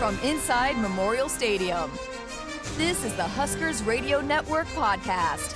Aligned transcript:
from 0.00 0.18
inside 0.20 0.78
Memorial 0.78 1.28
Stadium. 1.28 1.90
This 2.78 3.04
is 3.04 3.14
the 3.16 3.22
Huskers 3.22 3.82
Radio 3.82 4.22
Network 4.22 4.66
podcast. 4.68 5.54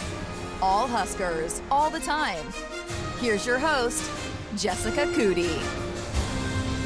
All 0.61 0.87
Huskers, 0.87 1.63
all 1.71 1.89
the 1.89 2.01
time. 2.01 2.45
Here's 3.21 3.47
your 3.47 3.59
host, 3.59 4.11
Jessica 4.55 5.07
Coody. 5.07 5.84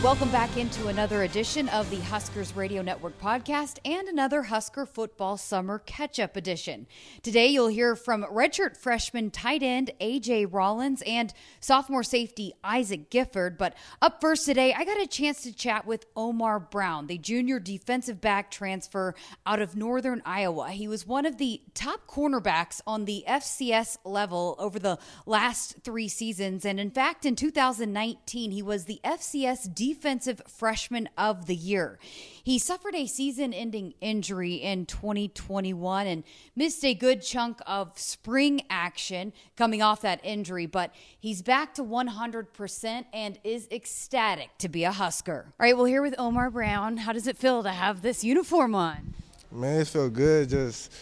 Welcome 0.01 0.31
back 0.31 0.57
into 0.57 0.87
another 0.87 1.25
edition 1.25 1.69
of 1.71 1.91
the 1.91 1.99
Huskers 1.99 2.55
Radio 2.55 2.83
Network 2.83 3.21
podcast 3.21 3.79
and 3.85 4.07
another 4.07 4.45
Husker 4.45 4.87
Football 4.87 5.37
Summer 5.37 5.81
Catch 5.81 6.21
Up 6.21 6.37
edition. 6.37 6.87
Today, 7.25 7.49
you'll 7.49 7.67
hear 7.67 7.97
from 7.97 8.23
redshirt 8.23 8.77
freshman 8.77 9.33
tight 9.33 9.61
end 9.61 9.91
AJ 10.01 10.53
Rollins 10.53 11.03
and 11.05 11.35
sophomore 11.59 12.05
safety 12.05 12.53
Isaac 12.63 13.11
Gifford. 13.11 13.59
But 13.59 13.75
up 14.01 14.21
first 14.21 14.47
today, 14.47 14.73
I 14.73 14.85
got 14.85 15.01
a 15.01 15.07
chance 15.09 15.43
to 15.43 15.53
chat 15.53 15.85
with 15.85 16.07
Omar 16.15 16.61
Brown, 16.61 17.09
the 17.09 17.19
junior 17.19 17.59
defensive 17.59 18.21
back 18.21 18.53
transfer 18.53 19.17
out 19.47 19.61
of 19.61 19.75
Northern 19.75 20.23
Iowa. 20.25 20.71
He 20.71 20.87
was 20.87 21.09
one 21.09 21.27
of 21.27 21.39
the 21.39 21.61
top 21.75 22.07
cornerbacks 22.07 22.81
on 22.87 23.05
the 23.05 23.25
FCS 23.27 23.99
level 24.05 24.55
over 24.61 24.79
the 24.79 25.01
last 25.27 25.79
three 25.83 26.09
seasons. 26.09 26.65
And 26.65 26.79
in 26.79 26.93
fact, 26.93 27.27
in 27.27 27.35
2019, 27.35 28.53
he 28.53 28.63
was 28.63 28.85
the 28.85 29.01
FCS 29.03 29.75
defensive 29.75 29.88
Defensive 29.89 30.43
Freshman 30.47 31.09
of 31.17 31.47
the 31.47 31.55
Year. 31.55 31.99
He 32.45 32.59
suffered 32.59 32.95
a 32.95 33.07
season 33.07 33.55
ending 33.55 33.95
injury 34.03 34.57
in 34.57 34.85
2021 34.85 36.07
and 36.07 36.25
missed 36.55 36.85
a 36.85 36.93
good 36.93 37.23
chunk 37.23 37.61
of 37.67 37.99
spring 37.99 38.61
action 38.69 39.33
coming 39.57 39.81
off 39.81 40.03
that 40.03 40.21
injury, 40.23 40.67
but 40.67 40.95
he's 41.19 41.41
back 41.41 41.73
to 41.73 41.83
100% 41.83 43.05
and 43.15 43.39
is 43.43 43.67
ecstatic 43.71 44.51
to 44.59 44.69
be 44.69 44.85
a 44.85 44.93
Husker. 44.93 45.47
All 45.59 45.65
right, 45.65 45.75
well, 45.75 45.87
here 45.87 46.03
with 46.03 46.15
Omar 46.19 46.51
Brown, 46.51 46.99
how 46.99 47.15
does 47.15 47.27
it 47.27 47.39
feel 47.39 47.63
to 47.63 47.71
have 47.71 48.03
this 48.03 48.23
uniform 48.23 48.75
on? 48.75 49.15
Man, 49.51 49.81
it 49.81 49.87
felt 49.87 50.13
good 50.13 50.51
just 50.51 50.93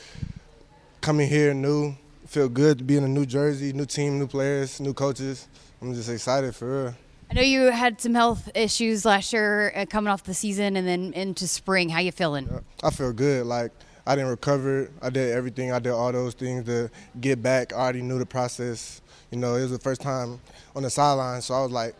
coming 1.00 1.28
here 1.28 1.52
new. 1.52 1.96
Feel 2.28 2.48
good 2.48 2.78
to 2.78 2.84
be 2.84 2.96
in 2.96 3.02
a 3.02 3.08
new 3.08 3.26
jersey, 3.26 3.72
new 3.72 3.84
team, 3.84 4.20
new 4.20 4.28
players, 4.28 4.78
new 4.78 4.94
coaches. 4.94 5.48
I'm 5.82 5.92
just 5.92 6.08
excited 6.08 6.54
for 6.54 6.84
real. 6.84 6.94
I 7.30 7.34
know 7.34 7.42
you 7.42 7.70
had 7.70 8.00
some 8.00 8.14
health 8.14 8.48
issues 8.54 9.04
last 9.04 9.32
year 9.32 9.72
uh, 9.74 9.86
coming 9.86 10.12
off 10.12 10.22
the 10.22 10.34
season 10.34 10.76
and 10.76 10.86
then 10.86 11.12
into 11.12 11.48
spring. 11.48 11.88
How 11.88 11.98
you 11.98 12.12
feeling? 12.12 12.48
I 12.82 12.90
feel 12.90 13.12
good. 13.12 13.46
Like 13.46 13.72
I 14.06 14.14
didn't 14.14 14.30
recover. 14.30 14.90
I 15.02 15.10
did 15.10 15.32
everything. 15.32 15.72
I 15.72 15.80
did 15.80 15.90
all 15.90 16.12
those 16.12 16.34
things 16.34 16.64
to 16.66 16.90
get 17.20 17.42
back. 17.42 17.72
I 17.72 17.76
already 17.76 18.02
knew 18.02 18.18
the 18.18 18.26
process. 18.26 19.02
You 19.32 19.38
know, 19.38 19.56
it 19.56 19.62
was 19.62 19.72
the 19.72 19.78
first 19.78 20.00
time 20.00 20.40
on 20.76 20.84
the 20.84 20.90
sideline, 20.90 21.42
so 21.42 21.54
I 21.54 21.62
was 21.62 21.72
like, 21.72 21.96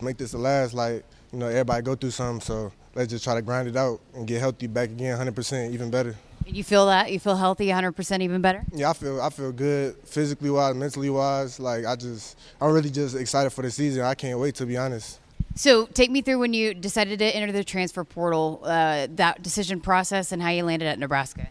make 0.00 0.16
this 0.16 0.32
the 0.32 0.38
last. 0.38 0.72
Like, 0.72 1.04
you 1.32 1.38
know, 1.38 1.48
everybody 1.48 1.82
go 1.82 1.94
through 1.94 2.12
something, 2.12 2.40
so 2.40 2.72
let's 2.94 3.10
just 3.10 3.24
try 3.24 3.34
to 3.34 3.42
grind 3.42 3.68
it 3.68 3.76
out 3.76 4.00
and 4.14 4.26
get 4.26 4.40
healthy 4.40 4.66
back 4.66 4.88
again, 4.88 5.18
100%, 5.18 5.72
even 5.72 5.90
better. 5.90 6.16
You 6.46 6.62
feel 6.62 6.86
that? 6.86 7.10
You 7.10 7.18
feel 7.18 7.36
healthy, 7.36 7.66
100% 7.66 8.20
even 8.22 8.40
better? 8.40 8.64
Yeah, 8.72 8.90
I 8.90 8.92
feel 8.92 9.20
I 9.20 9.30
feel 9.30 9.50
good 9.50 9.96
physically 10.04 10.50
wise, 10.50 10.74
mentally 10.76 11.10
wise. 11.10 11.58
Like 11.58 11.84
I 11.84 11.96
just 11.96 12.38
I'm 12.60 12.72
really 12.72 12.90
just 12.90 13.16
excited 13.16 13.50
for 13.50 13.62
the 13.62 13.70
season. 13.70 14.02
I 14.02 14.14
can't 14.14 14.38
wait 14.38 14.54
to 14.56 14.66
be 14.66 14.76
honest. 14.76 15.18
So 15.56 15.86
take 15.86 16.10
me 16.10 16.20
through 16.20 16.38
when 16.38 16.52
you 16.52 16.74
decided 16.74 17.18
to 17.18 17.24
enter 17.24 17.50
the 17.50 17.64
transfer 17.64 18.04
portal, 18.04 18.60
uh, 18.62 19.08
that 19.12 19.42
decision 19.42 19.80
process, 19.80 20.30
and 20.30 20.40
how 20.40 20.50
you 20.50 20.64
landed 20.64 20.86
at 20.86 20.98
Nebraska. 20.98 21.48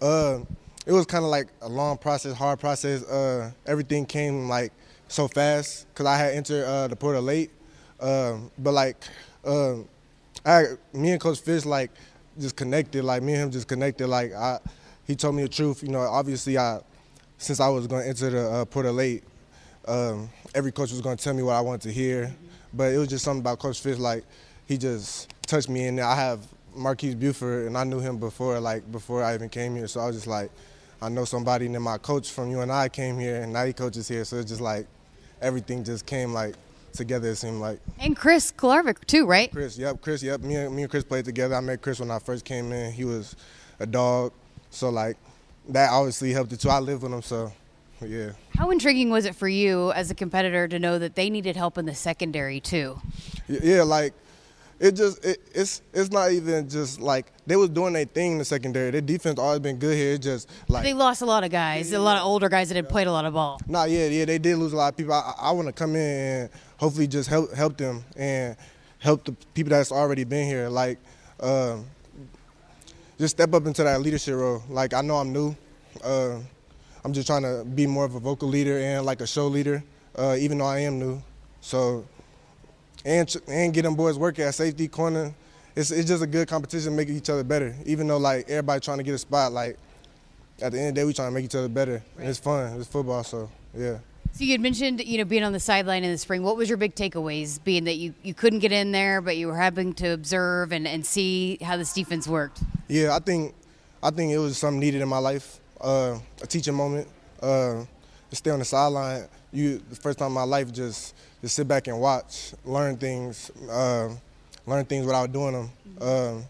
Uh, 0.00 0.40
it 0.86 0.92
was 0.92 1.06
kind 1.06 1.24
of 1.24 1.30
like 1.30 1.48
a 1.62 1.68
long 1.68 1.98
process, 1.98 2.34
hard 2.34 2.60
process. 2.60 3.02
Uh, 3.02 3.50
everything 3.66 4.06
came 4.06 4.48
like 4.48 4.72
so 5.08 5.26
fast 5.26 5.86
because 5.88 6.06
I 6.06 6.16
had 6.16 6.34
entered 6.34 6.64
uh, 6.64 6.86
the 6.86 6.96
portal 6.96 7.22
late. 7.22 7.50
Um, 7.98 8.50
but 8.58 8.72
like, 8.72 8.96
um, 9.44 9.88
I, 10.44 10.64
me 10.92 11.12
and 11.12 11.20
Coach 11.20 11.40
Fish 11.40 11.64
like 11.64 11.90
just 12.38 12.56
connected. 12.56 13.04
Like 13.04 13.22
me 13.22 13.34
and 13.34 13.44
him 13.44 13.50
just 13.50 13.68
connected. 13.68 14.08
Like 14.08 14.32
I, 14.32 14.58
he 15.06 15.14
told 15.14 15.34
me 15.34 15.42
the 15.42 15.48
truth. 15.48 15.82
You 15.82 15.88
know, 15.90 16.00
obviously 16.00 16.58
I, 16.58 16.80
since 17.38 17.60
I 17.60 17.68
was 17.68 17.86
going 17.86 18.02
to 18.02 18.08
enter 18.08 18.30
the 18.30 18.66
uh, 18.74 18.90
late, 18.92 19.24
um, 19.86 20.28
every 20.54 20.72
coach 20.72 20.90
was 20.90 21.00
going 21.00 21.16
to 21.16 21.22
tell 21.22 21.34
me 21.34 21.42
what 21.42 21.54
I 21.54 21.60
wanted 21.60 21.82
to 21.82 21.92
hear. 21.92 22.34
But 22.72 22.92
it 22.92 22.98
was 22.98 23.08
just 23.08 23.24
something 23.24 23.40
about 23.40 23.58
Coach 23.58 23.80
Fish. 23.80 23.98
Like 23.98 24.24
he 24.66 24.76
just 24.76 25.32
touched 25.46 25.68
me, 25.68 25.86
and 25.86 26.00
I 26.00 26.14
have 26.14 26.40
Marques 26.74 27.14
Buford, 27.14 27.66
and 27.66 27.78
I 27.78 27.84
knew 27.84 28.00
him 28.00 28.18
before, 28.18 28.58
like 28.60 28.90
before 28.90 29.22
I 29.22 29.34
even 29.34 29.48
came 29.48 29.76
here. 29.76 29.86
So 29.86 30.00
I 30.00 30.06
was 30.06 30.16
just 30.16 30.26
like, 30.26 30.50
I 31.00 31.08
know 31.08 31.24
somebody, 31.24 31.66
and 31.66 31.74
then 31.74 31.82
my 31.82 31.98
coach 31.98 32.30
from 32.30 32.50
UNI 32.50 32.88
came 32.90 33.18
here, 33.18 33.42
and 33.42 33.52
now 33.52 33.64
he 33.64 33.72
coaches 33.72 34.08
here. 34.08 34.24
So 34.24 34.36
it's 34.36 34.50
just 34.50 34.60
like 34.60 34.86
everything 35.40 35.84
just 35.84 36.06
came 36.06 36.32
like 36.32 36.54
together. 36.96 37.28
It 37.28 37.36
seemed 37.36 37.60
like. 37.60 37.80
And 37.98 38.16
Chris 38.16 38.52
Kolarevic 38.52 39.04
too, 39.06 39.26
right? 39.26 39.50
Chris, 39.50 39.78
yep, 39.78 40.00
Chris, 40.00 40.22
yep. 40.22 40.40
Me 40.40 40.56
and 40.56 40.74
me 40.74 40.82
and 40.82 40.90
Chris 40.90 41.04
played 41.04 41.24
together. 41.24 41.54
I 41.54 41.60
met 41.60 41.82
Chris 41.82 42.00
when 42.00 42.10
I 42.10 42.18
first 42.18 42.44
came 42.44 42.72
in. 42.72 42.92
He 42.92 43.04
was 43.04 43.36
a 43.80 43.86
dog, 43.86 44.32
so 44.70 44.88
like 44.88 45.16
that 45.68 45.90
obviously 45.90 46.32
helped 46.32 46.52
it 46.52 46.60
too. 46.60 46.70
I 46.70 46.78
lived 46.78 47.02
with 47.02 47.12
him, 47.12 47.22
so 47.22 47.52
yeah. 48.00 48.32
How 48.56 48.70
intriguing 48.70 49.10
was 49.10 49.24
it 49.24 49.34
for 49.34 49.48
you 49.48 49.92
as 49.92 50.10
a 50.10 50.14
competitor 50.14 50.68
to 50.68 50.78
know 50.78 50.98
that 50.98 51.14
they 51.14 51.30
needed 51.30 51.56
help 51.56 51.78
in 51.78 51.86
the 51.86 51.94
secondary 51.94 52.60
too? 52.60 53.00
Yeah, 53.48 53.82
like 53.82 54.12
it 54.78 54.92
just 54.92 55.24
it, 55.24 55.40
it's 55.54 55.82
it's 55.92 56.10
not 56.10 56.32
even 56.32 56.68
just 56.68 57.00
like 57.00 57.32
they 57.46 57.56
was 57.56 57.70
doing 57.70 57.92
their 57.94 58.04
thing 58.04 58.32
in 58.32 58.38
the 58.38 58.44
secondary. 58.44 58.90
Their 58.90 59.00
defense 59.00 59.38
always 59.38 59.60
been 59.60 59.78
good 59.78 59.96
here. 59.96 60.14
It 60.14 60.22
just 60.22 60.50
like 60.68 60.82
they 60.84 60.92
lost 60.92 61.22
a 61.22 61.26
lot 61.26 61.44
of 61.44 61.50
guys, 61.50 61.90
yeah, 61.90 61.98
a 61.98 62.00
lot 62.00 62.18
of 62.18 62.24
older 62.24 62.48
guys 62.48 62.68
that 62.68 62.76
had 62.76 62.88
played 62.88 63.06
a 63.06 63.12
lot 63.12 63.24
of 63.24 63.32
ball. 63.34 63.60
Nah, 63.66 63.84
yeah, 63.84 64.06
yeah, 64.06 64.24
they 64.24 64.38
did 64.38 64.56
lose 64.58 64.72
a 64.72 64.76
lot 64.76 64.92
of 64.92 64.96
people. 64.96 65.14
I, 65.14 65.34
I 65.38 65.50
want 65.52 65.68
to 65.68 65.72
come 65.72 65.96
in 65.96 66.00
and 66.00 66.50
hopefully 66.78 67.06
just 67.06 67.28
help 67.28 67.52
help 67.54 67.76
them 67.76 68.04
and 68.16 68.56
help 68.98 69.24
the 69.24 69.32
people 69.54 69.70
that's 69.70 69.92
already 69.92 70.24
been 70.24 70.46
here. 70.46 70.68
Like, 70.68 70.98
uh, 71.40 71.78
just 73.18 73.36
step 73.36 73.54
up 73.54 73.66
into 73.66 73.82
that 73.82 74.00
leadership 74.02 74.34
role. 74.34 74.62
Like 74.68 74.92
I 74.92 75.00
know 75.00 75.16
I'm 75.16 75.32
new. 75.32 75.56
Uh, 76.04 76.38
I'm 77.04 77.12
just 77.12 77.26
trying 77.26 77.42
to 77.42 77.64
be 77.64 77.86
more 77.86 78.04
of 78.04 78.14
a 78.14 78.20
vocal 78.20 78.48
leader 78.48 78.78
and 78.78 79.06
like 79.06 79.20
a 79.20 79.26
show 79.26 79.46
leader, 79.46 79.82
uh, 80.18 80.36
even 80.38 80.58
though 80.58 80.66
I 80.66 80.80
am 80.80 80.98
new. 80.98 81.22
So 81.60 82.04
and 83.06 83.36
and 83.46 83.72
get 83.72 83.82
them 83.82 83.94
boys 83.94 84.18
working 84.18 84.44
at 84.44 84.54
safety 84.54 84.88
corner. 84.88 85.32
It's 85.74 85.90
it's 85.90 86.08
just 86.08 86.22
a 86.22 86.26
good 86.26 86.48
competition, 86.48 86.96
making 86.96 87.16
each 87.16 87.30
other 87.30 87.44
better. 87.44 87.74
Even 87.86 88.08
though 88.08 88.18
like 88.18 88.50
everybody 88.50 88.80
trying 88.80 88.98
to 88.98 89.04
get 89.04 89.14
a 89.14 89.18
spot, 89.18 89.52
like 89.52 89.78
at 90.60 90.72
the 90.72 90.78
end 90.78 90.88
of 90.88 90.94
the 90.94 91.00
day, 91.00 91.04
we 91.04 91.12
trying 91.12 91.28
to 91.28 91.34
make 91.34 91.44
each 91.44 91.54
other 91.54 91.68
better. 91.68 92.02
Right. 92.16 92.28
it's 92.28 92.38
fun. 92.38 92.78
It's 92.78 92.88
football, 92.88 93.22
so 93.22 93.48
yeah. 93.76 93.98
So 94.32 94.44
you 94.44 94.52
had 94.52 94.60
mentioned, 94.60 95.02
you 95.02 95.16
know, 95.16 95.24
being 95.24 95.44
on 95.44 95.52
the 95.52 95.60
sideline 95.60 96.04
in 96.04 96.10
the 96.10 96.18
spring. 96.18 96.42
What 96.42 96.56
was 96.56 96.68
your 96.68 96.76
big 96.76 96.94
takeaways? 96.94 97.62
Being 97.62 97.84
that 97.84 97.94
you, 97.94 98.12
you 98.22 98.34
couldn't 98.34 98.58
get 98.58 98.70
in 98.70 98.92
there, 98.92 99.22
but 99.22 99.38
you 99.38 99.46
were 99.46 99.56
having 99.56 99.94
to 99.94 100.08
observe 100.08 100.72
and, 100.72 100.86
and 100.86 101.06
see 101.06 101.56
how 101.62 101.78
this 101.78 101.94
defense 101.94 102.28
worked. 102.28 102.60
Yeah, 102.88 103.14
I 103.14 103.20
think 103.20 103.54
I 104.02 104.10
think 104.10 104.32
it 104.32 104.38
was 104.38 104.58
something 104.58 104.80
needed 104.80 105.00
in 105.00 105.08
my 105.08 105.18
life, 105.18 105.60
uh, 105.80 106.18
a 106.42 106.46
teaching 106.46 106.74
moment. 106.74 107.08
Uh, 107.40 107.84
to 108.30 108.36
stay 108.36 108.50
on 108.50 108.58
the 108.58 108.64
sideline, 108.64 109.28
you 109.52 109.78
the 109.90 109.96
first 109.96 110.18
time 110.18 110.28
in 110.28 110.34
my 110.34 110.42
life 110.42 110.72
just 110.72 111.14
just 111.40 111.54
sit 111.54 111.68
back 111.68 111.86
and 111.86 112.00
watch, 112.00 112.52
learn 112.64 112.96
things, 112.96 113.50
uh, 113.70 114.08
learn 114.66 114.84
things 114.84 115.06
without 115.06 115.32
doing 115.32 115.52
them, 115.52 115.70
uh, 116.00 116.40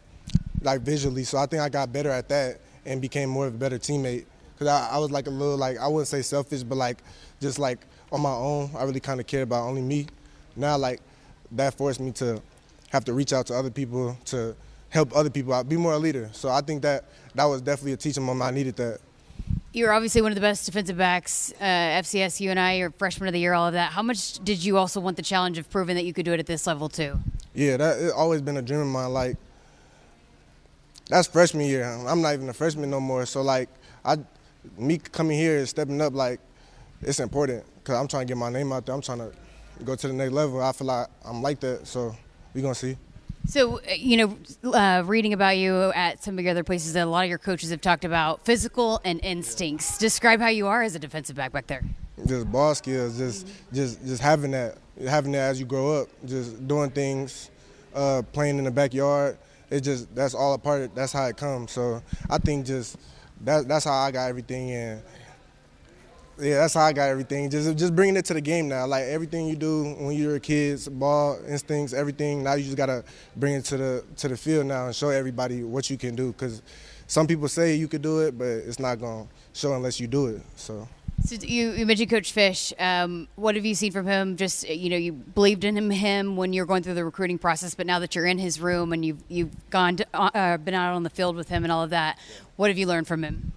like 0.62 0.80
visually. 0.80 1.24
So 1.24 1.38
I 1.38 1.46
think 1.46 1.62
I 1.62 1.68
got 1.68 1.92
better 1.92 2.10
at 2.10 2.28
that 2.28 2.60
and 2.84 3.00
became 3.00 3.28
more 3.28 3.46
of 3.46 3.54
a 3.54 3.58
better 3.58 3.78
teammate. 3.78 4.24
Cause 4.58 4.68
I, 4.68 4.90
I 4.92 4.98
was 4.98 5.10
like 5.10 5.26
a 5.26 5.30
little 5.30 5.56
like 5.56 5.78
I 5.78 5.86
wouldn't 5.86 6.08
say 6.08 6.22
selfish, 6.22 6.62
but 6.62 6.76
like 6.78 6.98
just 7.40 7.58
like 7.58 7.86
on 8.10 8.20
my 8.22 8.30
own, 8.30 8.70
I 8.76 8.84
really 8.84 9.00
kind 9.00 9.20
of 9.20 9.26
cared 9.26 9.42
about 9.42 9.66
only 9.66 9.82
me. 9.82 10.06
Now 10.54 10.78
like 10.78 11.00
that 11.52 11.74
forced 11.74 12.00
me 12.00 12.12
to 12.12 12.40
have 12.88 13.04
to 13.04 13.12
reach 13.12 13.32
out 13.32 13.46
to 13.46 13.54
other 13.54 13.70
people 13.70 14.16
to 14.26 14.56
help 14.88 15.14
other 15.14 15.30
people 15.30 15.52
out, 15.52 15.68
be 15.68 15.76
more 15.76 15.92
a 15.92 15.98
leader. 15.98 16.30
So 16.32 16.48
I 16.48 16.60
think 16.60 16.82
that 16.82 17.04
that 17.34 17.44
was 17.44 17.60
definitely 17.60 17.92
a 17.92 17.96
teaching 17.96 18.22
moment. 18.22 18.48
I 18.48 18.50
needed 18.50 18.76
that. 18.76 19.00
You're 19.72 19.92
obviously 19.92 20.22
one 20.22 20.30
of 20.30 20.36
the 20.36 20.40
best 20.40 20.64
defensive 20.64 20.96
backs, 20.96 21.52
uh, 21.60 21.64
FCS, 21.64 22.40
UNI, 22.40 22.78
you're 22.78 22.90
freshman 22.90 23.28
of 23.28 23.34
the 23.34 23.40
year, 23.40 23.52
all 23.52 23.66
of 23.66 23.74
that. 23.74 23.92
How 23.92 24.02
much 24.02 24.42
did 24.42 24.64
you 24.64 24.78
also 24.78 25.00
want 25.00 25.16
the 25.16 25.22
challenge 25.22 25.58
of 25.58 25.68
proving 25.68 25.96
that 25.96 26.04
you 26.04 26.14
could 26.14 26.24
do 26.24 26.32
it 26.32 26.40
at 26.40 26.46
this 26.46 26.66
level 26.66 26.88
too? 26.88 27.18
Yeah, 27.54 27.76
that 27.76 28.00
it's 28.00 28.12
always 28.12 28.40
been 28.40 28.56
a 28.56 28.62
dream 28.62 28.80
of 28.80 28.86
mine. 28.86 29.12
Like 29.12 29.36
that's 31.08 31.28
freshman 31.28 31.66
year. 31.66 31.84
I'm 31.84 32.22
not 32.22 32.34
even 32.34 32.48
a 32.48 32.52
freshman 32.52 32.90
no 32.90 33.00
more. 33.00 33.26
So 33.26 33.42
like 33.42 33.68
I, 34.04 34.16
me 34.78 34.98
coming 34.98 35.38
here 35.38 35.58
and 35.58 35.68
stepping 35.68 36.00
up, 36.00 36.14
like 36.14 36.40
it's 37.02 37.20
important 37.20 37.64
because 37.78 37.96
I'm 37.96 38.08
trying 38.08 38.26
to 38.26 38.30
get 38.30 38.38
my 38.38 38.50
name 38.50 38.72
out 38.72 38.86
there. 38.86 38.94
I'm 38.94 39.02
trying 39.02 39.18
to 39.18 39.32
go 39.84 39.94
to 39.94 40.08
the 40.08 40.14
next 40.14 40.32
level. 40.32 40.62
I 40.62 40.72
feel 40.72 40.86
like 40.86 41.08
I'm 41.24 41.42
like 41.42 41.60
that. 41.60 41.86
So 41.86 42.16
we're 42.54 42.62
gonna 42.62 42.74
see. 42.74 42.96
So, 43.46 43.78
uh, 43.78 43.92
you 43.96 44.16
know, 44.16 44.72
uh, 44.72 45.02
reading 45.06 45.32
about 45.32 45.56
you 45.56 45.92
at 45.94 46.22
some 46.22 46.36
of 46.38 46.44
the 46.44 46.50
other 46.50 46.64
places 46.64 46.96
a 46.96 47.04
lot 47.04 47.24
of 47.24 47.28
your 47.28 47.38
coaches 47.38 47.70
have 47.70 47.80
talked 47.80 48.04
about 48.04 48.44
physical 48.44 49.00
and 49.04 49.24
instincts. 49.24 49.98
Describe 49.98 50.40
how 50.40 50.48
you 50.48 50.66
are 50.66 50.82
as 50.82 50.94
a 50.96 50.98
defensive 50.98 51.36
back 51.36 51.52
back 51.52 51.68
there. 51.68 51.84
Just 52.26 52.50
ball 52.50 52.74
skills, 52.74 53.18
just 53.18 53.46
just 53.72 54.04
just 54.04 54.22
having 54.22 54.50
that, 54.50 54.78
having 55.06 55.32
that 55.32 55.50
as 55.50 55.60
you 55.60 55.66
grow 55.66 56.00
up, 56.00 56.08
just 56.24 56.66
doing 56.66 56.90
things, 56.90 57.50
uh, 57.94 58.22
playing 58.32 58.58
in 58.58 58.64
the 58.64 58.70
backyard. 58.70 59.38
It 59.70 59.80
just 59.80 60.12
that's 60.14 60.34
all 60.34 60.54
a 60.54 60.58
part. 60.58 60.82
Of, 60.82 60.94
that's 60.94 61.12
how 61.12 61.26
it 61.26 61.36
comes. 61.36 61.72
So 61.72 62.02
I 62.28 62.38
think 62.38 62.66
just 62.66 62.96
that 63.42 63.68
that's 63.68 63.84
how 63.84 63.92
I 63.92 64.10
got 64.10 64.28
everything 64.28 64.70
and 64.72 65.02
yeah, 66.38 66.56
that's 66.58 66.74
how 66.74 66.82
I 66.82 66.92
got 66.92 67.08
everything. 67.08 67.48
Just 67.48 67.76
just 67.76 67.96
bringing 67.96 68.16
it 68.16 68.24
to 68.26 68.34
the 68.34 68.40
game 68.40 68.68
now. 68.68 68.86
Like 68.86 69.04
everything 69.04 69.46
you 69.46 69.56
do 69.56 69.94
when 69.94 70.16
you're 70.16 70.36
a 70.36 70.40
kid, 70.40 70.80
ball 70.92 71.38
instincts, 71.48 71.92
everything. 71.92 72.42
Now 72.42 72.54
you 72.54 72.64
just 72.64 72.76
gotta 72.76 73.04
bring 73.36 73.54
it 73.54 73.64
to 73.66 73.76
the 73.76 74.04
to 74.16 74.28
the 74.28 74.36
field 74.36 74.66
now 74.66 74.86
and 74.86 74.94
show 74.94 75.08
everybody 75.08 75.62
what 75.62 75.88
you 75.88 75.96
can 75.96 76.14
do. 76.14 76.32
Cause 76.34 76.62
some 77.06 77.26
people 77.26 77.48
say 77.48 77.74
you 77.76 77.88
could 77.88 78.02
do 78.02 78.20
it, 78.20 78.36
but 78.36 78.46
it's 78.46 78.78
not 78.78 79.00
gonna 79.00 79.26
show 79.52 79.74
unless 79.74 79.98
you 80.00 80.06
do 80.06 80.26
it. 80.26 80.42
So. 80.56 80.88
So 81.24 81.34
you, 81.36 81.70
you 81.70 81.86
mentioned 81.86 82.10
Coach 82.10 82.32
Fish. 82.32 82.74
Um, 82.78 83.26
what 83.36 83.54
have 83.54 83.64
you 83.64 83.74
seen 83.74 83.90
from 83.90 84.06
him? 84.06 84.36
Just 84.36 84.68
you 84.68 84.90
know, 84.90 84.98
you 84.98 85.12
believed 85.12 85.64
in 85.64 85.74
him, 85.76 85.90
him 85.90 86.36
when 86.36 86.52
you 86.52 86.60
were 86.60 86.66
going 86.66 86.82
through 86.82 86.94
the 86.94 87.06
recruiting 87.06 87.38
process, 87.38 87.74
but 87.74 87.86
now 87.86 87.98
that 88.00 88.14
you're 88.14 88.26
in 88.26 88.38
his 88.38 88.60
room 88.60 88.92
and 88.92 89.02
you've 89.02 89.22
you've 89.28 89.70
gone 89.70 89.96
to, 89.96 90.06
uh, 90.12 90.58
been 90.58 90.74
out 90.74 90.94
on 90.94 91.04
the 91.04 91.10
field 91.10 91.34
with 91.34 91.48
him 91.48 91.64
and 91.64 91.72
all 91.72 91.82
of 91.82 91.90
that, 91.90 92.18
what 92.56 92.68
have 92.68 92.76
you 92.76 92.86
learned 92.86 93.08
from 93.08 93.24
him? 93.24 93.52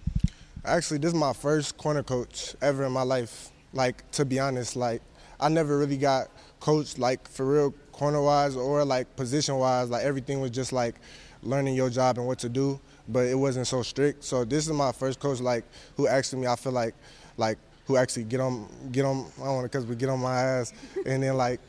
Actually, 0.64 0.98
this 0.98 1.08
is 1.08 1.18
my 1.18 1.32
first 1.32 1.78
corner 1.78 2.02
coach 2.02 2.54
ever 2.60 2.84
in 2.84 2.92
my 2.92 3.02
life. 3.02 3.50
Like 3.72 4.08
to 4.12 4.24
be 4.24 4.38
honest, 4.38 4.76
like 4.76 5.00
I 5.38 5.48
never 5.48 5.78
really 5.78 5.96
got 5.96 6.28
coached 6.58 6.98
like 6.98 7.26
for 7.28 7.46
real 7.46 7.74
corner 7.92 8.20
wise 8.20 8.56
or 8.56 8.84
like 8.84 9.16
position 9.16 9.56
wise. 9.56 9.88
Like 9.88 10.04
everything 10.04 10.40
was 10.40 10.50
just 10.50 10.72
like 10.72 10.96
learning 11.42 11.74
your 11.74 11.88
job 11.88 12.18
and 12.18 12.26
what 12.26 12.38
to 12.40 12.50
do, 12.50 12.78
but 13.08 13.26
it 13.26 13.36
wasn't 13.36 13.66
so 13.66 13.82
strict. 13.82 14.22
So 14.22 14.44
this 14.44 14.66
is 14.66 14.72
my 14.72 14.92
first 14.92 15.18
coach 15.18 15.40
like 15.40 15.64
who 15.96 16.06
actually 16.06 16.42
me. 16.42 16.46
I 16.46 16.56
feel 16.56 16.72
like 16.72 16.94
like 17.38 17.56
who 17.86 17.96
actually 17.96 18.24
get 18.24 18.40
on 18.40 18.68
get 18.92 19.06
on 19.06 19.26
I 19.40 19.44
don't 19.44 19.54
want 19.54 19.64
to 19.64 19.68
because 19.78 19.86
we 19.86 19.96
get 19.96 20.10
on 20.10 20.20
my 20.20 20.42
ass 20.42 20.74
and 21.06 21.22
then 21.22 21.38
like 21.38 21.60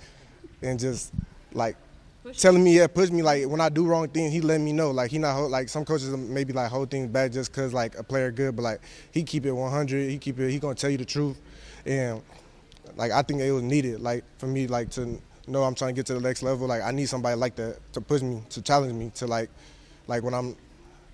and 0.62 0.78
just 0.78 1.14
like 1.54 1.78
push 2.23 2.38
telling 2.38 2.63
me 2.63 2.75
yeah 2.75 2.88
push 2.88 3.09
me 3.09 3.21
like 3.21 3.47
when 3.47 3.62
I 3.62 3.69
do 3.69 3.85
wrong 3.85 4.07
things 4.07 4.31
he 4.31 4.41
let 4.41 4.62
me 4.62 4.73
know 4.73 4.91
like 4.91 5.12
he 5.12 5.18
not 5.18 5.38
like 5.50 5.69
some 5.69 5.85
coaches 5.85 6.09
maybe 6.15 6.53
like 6.53 6.69
hold 6.69 6.89
things 6.89 7.07
back 7.07 7.31
just 7.31 7.53
cause 7.53 7.73
like 7.73 7.97
a 7.97 8.03
player 8.03 8.31
good 8.31 8.56
but 8.56 8.63
like 8.63 8.81
he 9.12 9.23
keep 9.23 9.45
it 9.45 9.51
100 9.51 10.09
he 10.09 10.18
keep 10.18 10.39
it 10.39 10.51
he 10.51 10.59
gonna 10.59 10.75
tell 10.75 10.89
you 10.89 10.97
the 10.97 11.06
truth 11.06 11.39
and 11.85 12.21
like 12.95 13.12
I 13.12 13.21
think 13.21 13.41
it 13.41 13.51
was 13.51 13.63
needed 13.63 14.01
like 14.01 14.23
for 14.38 14.47
me 14.47 14.68
like 14.68 14.89
to 14.91 15.19
know 15.47 15.63
I'm 15.63 15.75
trying 15.75 15.95
to 15.95 16.00
get 16.00 16.06
to 16.07 16.13
the 16.13 16.21
next 16.21 16.44
level 16.44 16.68
like 16.68 16.81
I 16.81 16.91
need 16.91 17.07
somebody 17.07 17.35
like 17.35 17.56
that 17.56 17.79
to 17.94 18.01
push 18.01 18.21
me 18.21 18.44
to 18.50 18.62
challenge 18.62 18.94
me 18.94 19.12
to 19.15 19.27
like 19.27 19.50
like 20.07 20.23
when 20.23 20.33
I'm 20.33 20.56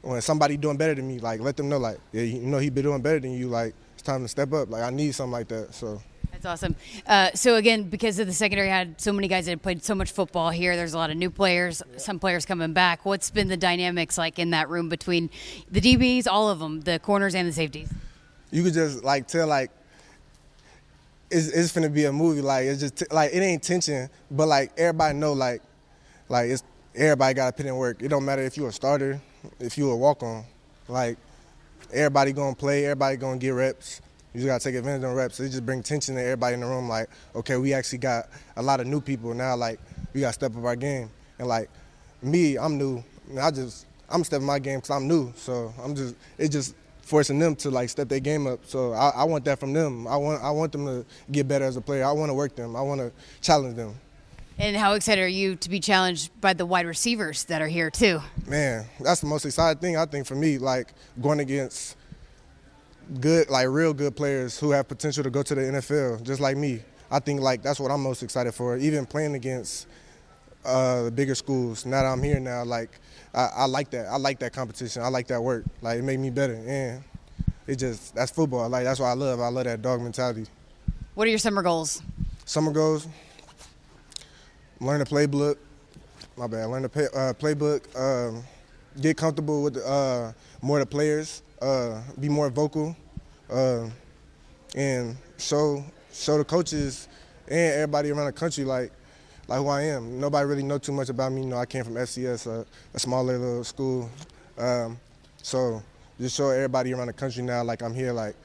when 0.01 0.21
somebody 0.21 0.57
doing 0.57 0.77
better 0.77 0.95
than 0.95 1.07
me 1.07 1.19
like 1.19 1.39
let 1.39 1.57
them 1.57 1.69
know 1.69 1.77
like 1.77 1.99
yeah 2.11 2.23
you 2.23 2.41
know 2.41 2.57
he 2.57 2.69
been 2.69 2.83
doing 2.83 3.01
better 3.01 3.19
than 3.19 3.31
you 3.31 3.47
like 3.47 3.73
it's 3.97 4.03
time 4.03 4.21
to 4.21 4.27
step 4.27 4.53
up. 4.53 4.69
Like 4.69 4.83
I 4.83 4.91
need 4.91 5.15
something 5.15 5.31
like 5.31 5.47
that. 5.47 5.73
So. 5.73 5.99
That's 6.37 6.45
awesome. 6.45 6.75
Uh, 7.07 7.31
so 7.33 7.55
again, 7.55 7.83
because 7.83 8.19
of 8.19 8.27
the 8.27 8.33
secondary 8.33 8.69
had 8.69 9.01
so 9.01 9.11
many 9.11 9.27
guys 9.27 9.47
that 9.47 9.59
played 9.63 9.83
so 9.83 9.95
much 9.95 10.11
football 10.11 10.51
here, 10.51 10.75
there's 10.75 10.93
a 10.93 10.97
lot 10.97 11.09
of 11.09 11.17
new 11.17 11.31
players, 11.31 11.81
some 11.97 12.19
players 12.19 12.45
coming 12.45 12.73
back. 12.73 13.05
What's 13.05 13.31
been 13.31 13.47
the 13.47 13.57
dynamics 13.57 14.19
like 14.19 14.37
in 14.37 14.51
that 14.51 14.69
room 14.69 14.87
between 14.87 15.31
the 15.71 15.81
DBs, 15.81 16.27
all 16.29 16.47
of 16.49 16.59
them, 16.59 16.81
the 16.81 16.99
corners 16.99 17.33
and 17.33 17.47
the 17.47 17.53
safeties? 17.53 17.91
You 18.51 18.61
could 18.61 18.75
just 18.75 19.03
like 19.03 19.27
tell 19.27 19.47
like 19.47 19.71
it's 21.31 21.47
it's 21.47 21.71
gonna 21.71 21.89
be 21.89 22.05
a 22.05 22.13
movie. 22.13 22.41
Like 22.41 22.65
it's 22.65 22.81
just 22.81 22.97
t- 22.97 23.05
like 23.09 23.33
it 23.33 23.39
ain't 23.39 23.63
tension, 23.63 24.07
but 24.29 24.47
like 24.47 24.71
everybody 24.77 25.17
know 25.17 25.33
like 25.33 25.63
like 26.29 26.51
it's 26.51 26.63
everybody 26.93 27.33
got 27.33 27.47
to 27.47 27.53
put 27.53 27.65
in 27.65 27.75
work. 27.75 28.03
It 28.03 28.09
don't 28.09 28.25
matter 28.25 28.43
if 28.43 28.57
you're 28.57 28.69
a 28.69 28.73
starter, 28.73 29.19
if 29.59 29.75
you 29.75 29.89
a 29.89 29.97
walk 29.97 30.21
on, 30.21 30.45
like 30.87 31.17
everybody 31.91 32.31
gonna 32.31 32.55
play, 32.55 32.85
everybody 32.85 33.17
gonna 33.17 33.39
get 33.39 33.49
reps. 33.49 34.01
You 34.33 34.41
just 34.41 34.47
gotta 34.47 34.63
take 34.63 34.75
advantage 34.75 35.03
of 35.03 35.09
the 35.09 35.15
reps. 35.15 35.39
It 35.39 35.49
just 35.49 35.65
bring 35.65 35.81
tension 35.81 36.15
to 36.15 36.21
everybody 36.21 36.55
in 36.55 36.59
the 36.59 36.67
room. 36.67 36.87
Like, 36.87 37.09
okay, 37.35 37.57
we 37.57 37.73
actually 37.73 37.99
got 37.99 38.29
a 38.55 38.61
lot 38.61 38.79
of 38.79 38.87
new 38.87 39.01
people 39.01 39.33
now. 39.33 39.55
Like, 39.55 39.79
we 40.13 40.21
gotta 40.21 40.33
step 40.33 40.55
up 40.55 40.63
our 40.63 40.75
game. 40.75 41.09
And 41.39 41.47
like 41.47 41.69
me, 42.21 42.57
I'm 42.57 42.77
new. 42.77 43.03
I 43.39 43.51
just 43.51 43.85
I'm 44.09 44.23
stepping 44.23 44.45
my 44.45 44.59
game 44.59 44.79
because 44.79 44.91
I'm 44.91 45.07
new. 45.07 45.33
So 45.35 45.73
I'm 45.83 45.95
just 45.95 46.15
it's 46.37 46.51
just 46.53 46.75
forcing 47.01 47.39
them 47.39 47.55
to 47.55 47.71
like 47.71 47.89
step 47.89 48.09
their 48.09 48.19
game 48.19 48.47
up. 48.47 48.59
So 48.65 48.93
I, 48.93 49.09
I 49.09 49.23
want 49.23 49.45
that 49.45 49.59
from 49.59 49.73
them. 49.73 50.07
I 50.07 50.17
want 50.17 50.43
I 50.43 50.51
want 50.51 50.71
them 50.71 50.85
to 50.85 51.05
get 51.31 51.47
better 51.47 51.65
as 51.65 51.77
a 51.77 51.81
player. 51.81 52.05
I 52.05 52.11
want 52.11 52.29
to 52.29 52.33
work 52.33 52.55
them. 52.55 52.75
I 52.75 52.81
want 52.81 52.99
to 53.01 53.11
challenge 53.41 53.75
them. 53.75 53.95
And 54.59 54.75
how 54.75 54.93
excited 54.93 55.21
are 55.21 55.27
you 55.27 55.55
to 55.57 55.69
be 55.69 55.79
challenged 55.79 56.31
by 56.41 56.53
the 56.53 56.65
wide 56.65 56.87
receivers 56.87 57.43
that 57.45 57.61
are 57.61 57.67
here 57.67 57.91
too? 57.91 58.19
Man, 58.47 58.85
that's 58.99 59.21
the 59.21 59.27
most 59.27 59.45
exciting 59.45 59.79
thing 59.79 59.97
I 59.97 60.05
think 60.05 60.25
for 60.25 60.35
me. 60.35 60.57
Like 60.57 60.93
going 61.21 61.39
against 61.39 61.95
good, 63.19 63.49
like 63.49 63.67
real 63.69 63.93
good 63.93 64.15
players 64.15 64.59
who 64.59 64.71
have 64.71 64.87
potential 64.87 65.23
to 65.23 65.29
go 65.29 65.43
to 65.43 65.55
the 65.55 65.61
NFL, 65.61 66.23
just 66.23 66.39
like 66.39 66.57
me. 66.57 66.81
I 67.09 67.19
think 67.19 67.41
like 67.41 67.61
that's 67.61 67.79
what 67.79 67.91
I'm 67.91 68.01
most 68.01 68.23
excited 68.23 68.53
for. 68.53 68.77
Even 68.77 69.05
playing 69.05 69.35
against 69.35 69.87
uh, 70.65 71.03
the 71.03 71.11
bigger 71.11 71.35
schools. 71.35 71.85
Now 71.85 72.03
that 72.03 72.09
I'm 72.09 72.21
here 72.21 72.39
now, 72.39 72.63
like 72.63 72.99
I, 73.33 73.49
I, 73.57 73.65
like 73.65 73.89
that. 73.91 74.07
I 74.07 74.17
like 74.17 74.39
that 74.39 74.53
competition. 74.53 75.01
I 75.01 75.07
like 75.07 75.27
that 75.27 75.41
work. 75.41 75.65
Like 75.81 75.99
it 75.99 76.03
made 76.03 76.19
me 76.19 76.29
better. 76.29 76.55
And 76.55 77.03
it 77.65 77.77
just 77.77 78.13
that's 78.13 78.31
football. 78.31 78.67
Like 78.67 78.83
that's 78.83 78.99
what 78.99 79.07
I 79.07 79.13
love. 79.13 79.39
I 79.39 79.47
love 79.47 79.65
that 79.65 79.81
dog 79.81 80.01
mentality. 80.01 80.45
What 81.15 81.27
are 81.27 81.29
your 81.29 81.39
summer 81.39 81.63
goals? 81.63 82.01
Summer 82.45 82.71
goals 82.71 83.07
learn 84.79 84.99
the 84.99 85.05
playbook. 85.05 85.57
My 86.35 86.47
bad. 86.47 86.67
Learn 86.67 86.83
the 86.83 86.89
pay, 86.89 87.05
uh, 87.05 87.33
playbook. 87.33 87.81
Um, 87.95 88.43
get 88.99 89.17
comfortable 89.17 89.63
with 89.63 89.77
uh, 89.77 90.31
more 90.61 90.79
of 90.79 90.89
the 90.89 90.91
players. 90.91 91.41
Uh, 91.61 92.01
be 92.19 92.29
more 92.29 92.49
vocal, 92.49 92.95
uh, 93.49 93.89
and 94.75 95.17
show 95.37 95.83
show 96.13 96.37
the 96.37 96.43
coaches 96.43 97.07
and 97.47 97.73
everybody 97.73 98.11
around 98.11 98.27
the 98.27 98.31
country 98.31 98.63
like 98.63 98.91
like 99.47 99.59
who 99.59 99.67
I 99.67 99.83
am. 99.83 100.19
Nobody 100.19 100.45
really 100.45 100.63
know 100.63 100.77
too 100.77 100.91
much 100.91 101.09
about 101.09 101.31
me. 101.31 101.41
You 101.41 101.47
know, 101.47 101.57
I 101.57 101.65
came 101.65 101.83
from 101.83 101.95
FCS, 101.95 102.47
a, 102.47 102.65
a 102.93 102.99
smaller 102.99 103.37
little 103.37 103.63
school. 103.63 104.09
Um, 104.57 104.99
so 105.41 105.81
just 106.19 106.35
show 106.35 106.49
everybody 106.49 106.93
around 106.93 107.07
the 107.07 107.13
country 107.13 107.43
now 107.43 107.63
like 107.63 107.81
I'm 107.81 107.93
here. 107.93 108.13
Like 108.13 108.35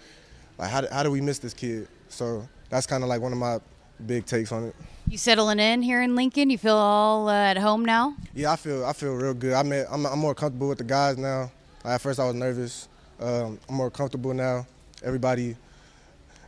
like 0.58 0.70
how, 0.70 0.86
how 0.90 1.02
do 1.02 1.10
we 1.10 1.20
miss 1.20 1.38
this 1.38 1.54
kid? 1.54 1.88
So 2.08 2.46
that's 2.70 2.86
kind 2.86 3.02
of 3.02 3.08
like 3.08 3.20
one 3.20 3.32
of 3.32 3.38
my 3.38 3.58
big 4.06 4.26
takes 4.26 4.52
on 4.52 4.64
it. 4.64 4.76
You 5.08 5.18
settling 5.18 5.58
in 5.58 5.82
here 5.82 6.00
in 6.02 6.14
Lincoln? 6.14 6.48
You 6.48 6.58
feel 6.58 6.76
all 6.76 7.28
uh, 7.28 7.34
at 7.34 7.58
home 7.58 7.84
now? 7.84 8.14
Yeah, 8.34 8.52
I 8.52 8.56
feel 8.56 8.84
I 8.84 8.92
feel 8.92 9.12
real 9.12 9.34
good. 9.34 9.52
I 9.52 9.62
mean, 9.62 9.84
I'm, 9.90 10.06
I'm 10.06 10.18
more 10.18 10.34
comfortable 10.34 10.68
with 10.68 10.78
the 10.78 10.84
guys 10.84 11.18
now. 11.18 11.50
At 11.84 12.00
first, 12.00 12.18
I 12.18 12.24
was 12.24 12.34
nervous. 12.34 12.88
Um, 13.20 13.58
I'm 13.68 13.74
more 13.74 13.90
comfortable 13.90 14.32
now. 14.32 14.66
Everybody, 15.02 15.56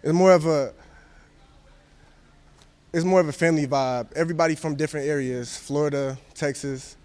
it's 0.03 0.13
more 0.13 0.33
of 0.33 0.47
a 0.47 0.73
it's 2.93 3.05
more 3.05 3.21
of 3.21 3.29
a 3.29 3.33
family 3.33 3.67
vibe. 3.67 4.13
Everybody 4.15 4.55
from 4.55 4.77
different 4.77 5.09
areas, 5.09 5.57
Florida, 5.57 6.17
Texas, 6.35 6.97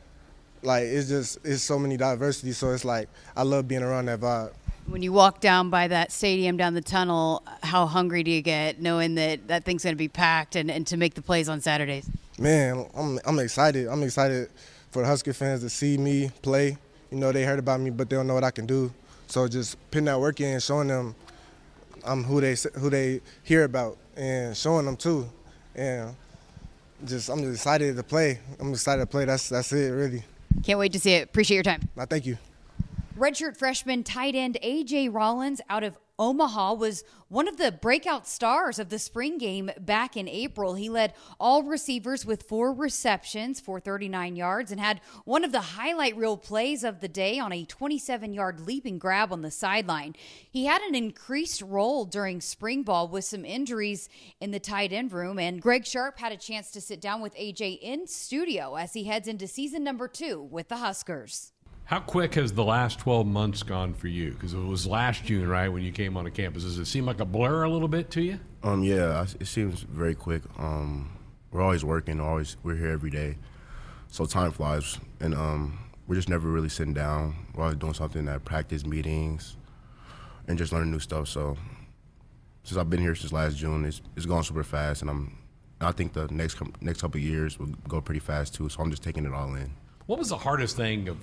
like 0.61 0.83
it's 0.83 1.09
just 1.09 1.39
it's 1.43 1.61
so 1.63 1.77
many 1.79 1.97
diversity. 1.97 2.51
So 2.53 2.71
it's 2.71 2.85
like 2.85 3.09
I 3.35 3.43
love 3.43 3.67
being 3.67 3.83
around 3.83 4.05
that 4.05 4.19
vibe 4.19 4.53
when 4.89 5.03
you 5.03 5.13
walk 5.13 5.39
down 5.39 5.69
by 5.69 5.87
that 5.87 6.11
stadium 6.11 6.57
down 6.57 6.73
the 6.73 6.81
tunnel, 6.81 7.43
how 7.63 7.85
hungry 7.85 8.23
do 8.23 8.31
you 8.31 8.41
get 8.41 8.81
knowing 8.81 9.15
that 9.15 9.47
that 9.47 9.63
thing's 9.63 9.83
going 9.83 9.93
to 9.93 9.97
be 9.97 10.07
packed 10.07 10.55
and, 10.55 10.69
and 10.69 10.85
to 10.87 10.97
make 10.97 11.13
the 11.13 11.21
plays 11.21 11.47
on 11.47 11.61
Saturdays? 11.61 12.09
Man, 12.37 12.85
I'm, 12.95 13.19
I'm 13.25 13.39
excited. 13.39 13.87
I'm 13.87 14.01
excited 14.03 14.49
for 14.91 15.03
the 15.03 15.07
Husker 15.07 15.33
fans 15.33 15.61
to 15.61 15.69
see 15.69 15.97
me 15.97 16.31
play. 16.41 16.77
You 17.11 17.17
know, 17.17 17.31
they 17.31 17.43
heard 17.43 17.59
about 17.59 17.79
me, 17.79 17.89
but 17.89 18.09
they 18.09 18.15
don't 18.15 18.27
know 18.27 18.33
what 18.33 18.43
I 18.43 18.51
can 18.51 18.65
do. 18.65 18.91
So 19.27 19.47
just 19.47 19.77
putting 19.91 20.05
that 20.05 20.19
work 20.19 20.39
in 20.41 20.59
showing 20.59 20.87
them 20.87 21.15
I'm 22.03 22.23
who 22.23 22.41
they 22.41 22.55
who 22.75 22.89
they 22.89 23.21
hear 23.43 23.65
about 23.65 23.97
and 24.15 24.55
showing 24.55 24.85
them 24.85 24.95
too. 24.95 25.29
And 25.75 26.15
just 27.05 27.29
I'm 27.29 27.39
just 27.39 27.53
excited 27.53 27.95
to 27.95 28.03
play. 28.03 28.39
I'm 28.59 28.71
excited 28.71 29.01
to 29.01 29.05
play. 29.05 29.25
That's 29.25 29.49
that's 29.49 29.71
it 29.71 29.91
really. 29.91 30.23
Can't 30.63 30.79
wait 30.79 30.93
to 30.93 30.99
see 30.99 31.13
it. 31.13 31.25
Appreciate 31.25 31.55
your 31.55 31.63
time. 31.63 31.87
No, 31.95 32.05
thank 32.05 32.25
you. 32.25 32.37
Redshirt 33.19 33.57
freshman 33.57 34.05
tight 34.05 34.33
end 34.33 34.57
A.J. 34.61 35.09
Rollins 35.09 35.59
out 35.69 35.83
of 35.83 35.97
Omaha 36.17 36.75
was 36.75 37.03
one 37.27 37.49
of 37.49 37.57
the 37.57 37.69
breakout 37.69 38.25
stars 38.25 38.79
of 38.79 38.87
the 38.87 38.97
spring 38.97 39.37
game 39.37 39.69
back 39.77 40.15
in 40.15 40.29
April. 40.29 40.75
He 40.75 40.87
led 40.87 41.13
all 41.37 41.63
receivers 41.63 42.25
with 42.25 42.43
four 42.43 42.71
receptions 42.71 43.59
for 43.59 43.81
39 43.81 44.37
yards 44.37 44.71
and 44.71 44.79
had 44.79 45.01
one 45.25 45.43
of 45.43 45.51
the 45.51 45.59
highlight 45.59 46.15
reel 46.15 46.37
plays 46.37 46.85
of 46.85 47.01
the 47.01 47.09
day 47.09 47.39
on 47.39 47.51
a 47.51 47.65
27 47.65 48.31
yard 48.31 48.61
leaping 48.61 48.97
grab 48.97 49.33
on 49.33 49.41
the 49.41 49.51
sideline. 49.51 50.15
He 50.49 50.65
had 50.65 50.81
an 50.81 50.95
increased 50.95 51.61
role 51.61 52.05
during 52.05 52.39
spring 52.39 52.83
ball 52.83 53.09
with 53.09 53.25
some 53.25 53.43
injuries 53.43 54.07
in 54.39 54.51
the 54.51 54.61
tight 54.61 54.93
end 54.93 55.11
room, 55.11 55.37
and 55.37 55.61
Greg 55.61 55.85
Sharp 55.85 56.19
had 56.19 56.31
a 56.31 56.37
chance 56.37 56.71
to 56.71 56.79
sit 56.79 57.01
down 57.01 57.19
with 57.19 57.35
AJ 57.35 57.79
in 57.81 58.07
studio 58.07 58.75
as 58.75 58.93
he 58.93 59.03
heads 59.03 59.27
into 59.27 59.45
season 59.45 59.83
number 59.83 60.07
two 60.07 60.41
with 60.41 60.69
the 60.69 60.77
Huskers. 60.77 61.51
How 61.89 61.99
quick 61.99 62.35
has 62.35 62.53
the 62.53 62.63
last 62.63 62.99
12 62.99 63.25
months 63.25 63.63
gone 63.63 63.95
for 63.95 64.09
you? 64.09 64.29
Because 64.29 64.53
it 64.53 64.59
was 64.59 64.85
last 64.85 65.23
June, 65.23 65.47
right, 65.47 65.69
when 65.69 65.81
you 65.81 65.91
came 65.91 66.17
on 66.17 66.29
campus. 66.29 66.61
Does 66.61 66.77
it 66.77 66.85
seem 66.85 67.03
like 67.03 67.19
a 67.19 67.25
blur 67.25 67.63
a 67.63 67.69
little 67.69 67.87
bit 67.87 68.11
to 68.11 68.21
you? 68.21 68.39
Um, 68.61 68.83
yeah, 68.83 69.25
it 69.39 69.47
seems 69.47 69.81
very 69.81 70.13
quick. 70.13 70.43
Um, 70.59 71.09
we're 71.49 71.63
always 71.63 71.83
working, 71.83 72.19
always 72.19 72.57
we're 72.61 72.75
here 72.75 72.91
every 72.91 73.09
day, 73.09 73.37
so 74.07 74.25
time 74.25 74.51
flies, 74.51 74.99
and 75.19 75.33
um, 75.33 75.79
we're 76.05 76.13
just 76.13 76.29
never 76.29 76.47
really 76.47 76.69
sitting 76.69 76.93
down. 76.93 77.33
We're 77.55 77.63
always 77.63 77.77
doing 77.79 77.95
something 77.95 78.27
at 78.27 78.45
practice 78.45 78.85
meetings, 78.85 79.57
and 80.47 80.59
just 80.59 80.71
learning 80.71 80.91
new 80.91 80.99
stuff. 80.99 81.27
So 81.27 81.57
since 82.65 82.77
I've 82.77 82.91
been 82.91 83.01
here 83.01 83.15
since 83.15 83.33
last 83.33 83.57
June, 83.57 83.83
it's 83.83 84.03
it's 84.15 84.27
gone 84.27 84.43
super 84.43 84.63
fast, 84.63 85.01
and 85.01 85.09
I'm 85.09 85.39
I 85.81 85.91
think 85.91 86.13
the 86.13 86.27
next 86.27 86.61
next 86.81 87.01
couple 87.01 87.19
years 87.19 87.57
will 87.57 87.73
go 87.87 87.99
pretty 87.99 88.19
fast 88.19 88.53
too. 88.53 88.69
So 88.69 88.79
I'm 88.83 88.91
just 88.91 89.01
taking 89.01 89.25
it 89.25 89.33
all 89.33 89.55
in. 89.55 89.71
What 90.05 90.19
was 90.19 90.29
the 90.29 90.37
hardest 90.37 90.77
thing 90.77 91.07
of 91.07 91.17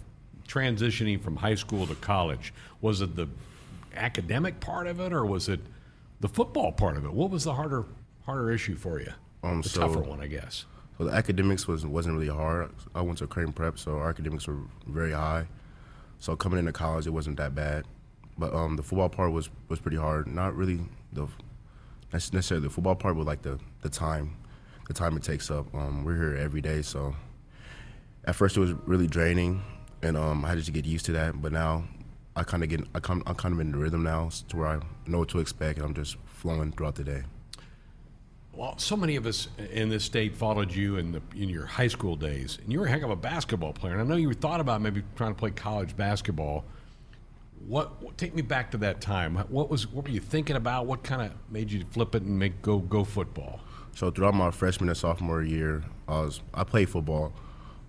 transitioning 0.46 1.20
from 1.20 1.36
high 1.36 1.54
school 1.54 1.86
to 1.86 1.94
college? 1.96 2.54
Was 2.80 3.00
it 3.00 3.16
the 3.16 3.28
academic 3.94 4.60
part 4.60 4.86
of 4.86 5.00
it, 5.00 5.12
or 5.12 5.24
was 5.26 5.48
it 5.48 5.60
the 6.20 6.28
football 6.28 6.72
part 6.72 6.96
of 6.96 7.04
it. 7.04 7.12
What 7.12 7.30
was 7.30 7.44
the 7.44 7.54
harder 7.54 7.84
harder 8.24 8.50
issue 8.50 8.76
for 8.76 9.00
you? 9.00 9.12
Um, 9.42 9.62
the 9.62 9.68
so- 9.68 9.80
tougher 9.80 10.00
one, 10.00 10.20
I 10.20 10.26
guess. 10.26 10.64
So 10.98 11.04
the 11.04 11.12
academics 11.12 11.68
was 11.68 11.84
wasn't 11.84 12.16
really 12.16 12.34
hard. 12.34 12.70
I 12.94 13.02
went 13.02 13.18
to 13.18 13.26
Creighton 13.26 13.52
Prep, 13.52 13.78
so 13.78 13.98
our 13.98 14.08
academics 14.08 14.46
were 14.46 14.58
very 14.86 15.12
high. 15.12 15.46
So 16.18 16.34
coming 16.34 16.58
into 16.58 16.72
college, 16.72 17.06
it 17.06 17.10
wasn't 17.10 17.36
that 17.36 17.54
bad. 17.54 17.84
But 18.38 18.54
um, 18.54 18.76
the 18.76 18.82
football 18.82 19.10
part 19.10 19.32
was 19.32 19.50
was 19.68 19.78
pretty 19.78 19.98
hard. 19.98 20.26
Not 20.26 20.56
really 20.56 20.80
the 21.12 21.26
that's 22.10 22.32
necessarily 22.32 22.66
the 22.66 22.72
football 22.72 22.94
part, 22.94 23.16
but 23.16 23.26
like 23.26 23.42
the 23.42 23.58
the 23.82 23.90
time, 23.90 24.36
the 24.88 24.94
time 24.94 25.16
it 25.18 25.22
takes 25.22 25.50
up. 25.50 25.66
Um, 25.74 26.02
we're 26.02 26.16
here 26.16 26.36
every 26.36 26.62
day, 26.62 26.80
so 26.80 27.14
at 28.24 28.34
first 28.34 28.56
it 28.56 28.60
was 28.60 28.72
really 28.86 29.06
draining, 29.06 29.62
and 30.06 30.16
um, 30.16 30.44
I 30.44 30.48
had 30.48 30.64
to 30.64 30.70
get 30.70 30.84
used 30.84 31.06
to 31.06 31.12
that. 31.12 31.40
But 31.42 31.52
now 31.52 31.84
I 32.34 32.42
kind 32.42 32.62
of 32.62 32.68
get 32.68 32.80
I 32.94 33.00
come 33.00 33.22
I'm 33.26 33.34
kind 33.34 33.54
of 33.54 33.60
in 33.60 33.72
the 33.72 33.78
rhythm 33.78 34.02
now, 34.02 34.30
to 34.48 34.56
where 34.56 34.66
I 34.68 34.80
know 35.06 35.18
what 35.18 35.28
to 35.30 35.38
expect, 35.40 35.78
and 35.78 35.86
I'm 35.86 35.94
just 35.94 36.16
flowing 36.26 36.72
throughout 36.72 36.94
the 36.94 37.04
day. 37.04 37.22
Well, 38.52 38.78
so 38.78 38.96
many 38.96 39.16
of 39.16 39.26
us 39.26 39.48
in 39.70 39.90
this 39.90 40.04
state 40.04 40.34
followed 40.34 40.72
you 40.72 40.96
in 40.96 41.12
the 41.12 41.20
in 41.34 41.48
your 41.48 41.66
high 41.66 41.88
school 41.88 42.16
days, 42.16 42.58
and 42.62 42.72
you 42.72 42.80
were 42.80 42.86
a 42.86 42.90
heck 42.90 43.02
of 43.02 43.10
a 43.10 43.16
basketball 43.16 43.72
player. 43.72 43.92
And 43.92 44.02
I 44.02 44.04
know 44.04 44.16
you 44.16 44.32
thought 44.32 44.60
about 44.60 44.80
maybe 44.80 45.02
trying 45.16 45.34
to 45.34 45.38
play 45.38 45.50
college 45.50 45.96
basketball. 45.96 46.64
What, 47.66 48.00
what 48.00 48.16
take 48.16 48.34
me 48.34 48.42
back 48.42 48.70
to 48.72 48.78
that 48.78 49.00
time? 49.00 49.36
What 49.48 49.68
was 49.68 49.86
what 49.88 50.04
were 50.04 50.10
you 50.10 50.20
thinking 50.20 50.56
about? 50.56 50.86
What 50.86 51.02
kind 51.02 51.22
of 51.22 51.32
made 51.50 51.70
you 51.70 51.84
flip 51.90 52.14
it 52.14 52.22
and 52.22 52.38
make 52.38 52.62
go 52.62 52.78
go 52.78 53.04
football? 53.04 53.60
So 53.94 54.10
throughout 54.10 54.34
my 54.34 54.50
freshman 54.50 54.88
and 54.88 54.96
sophomore 54.96 55.42
year, 55.42 55.82
I 56.06 56.20
was 56.20 56.40
I 56.54 56.64
played 56.64 56.88
football, 56.88 57.32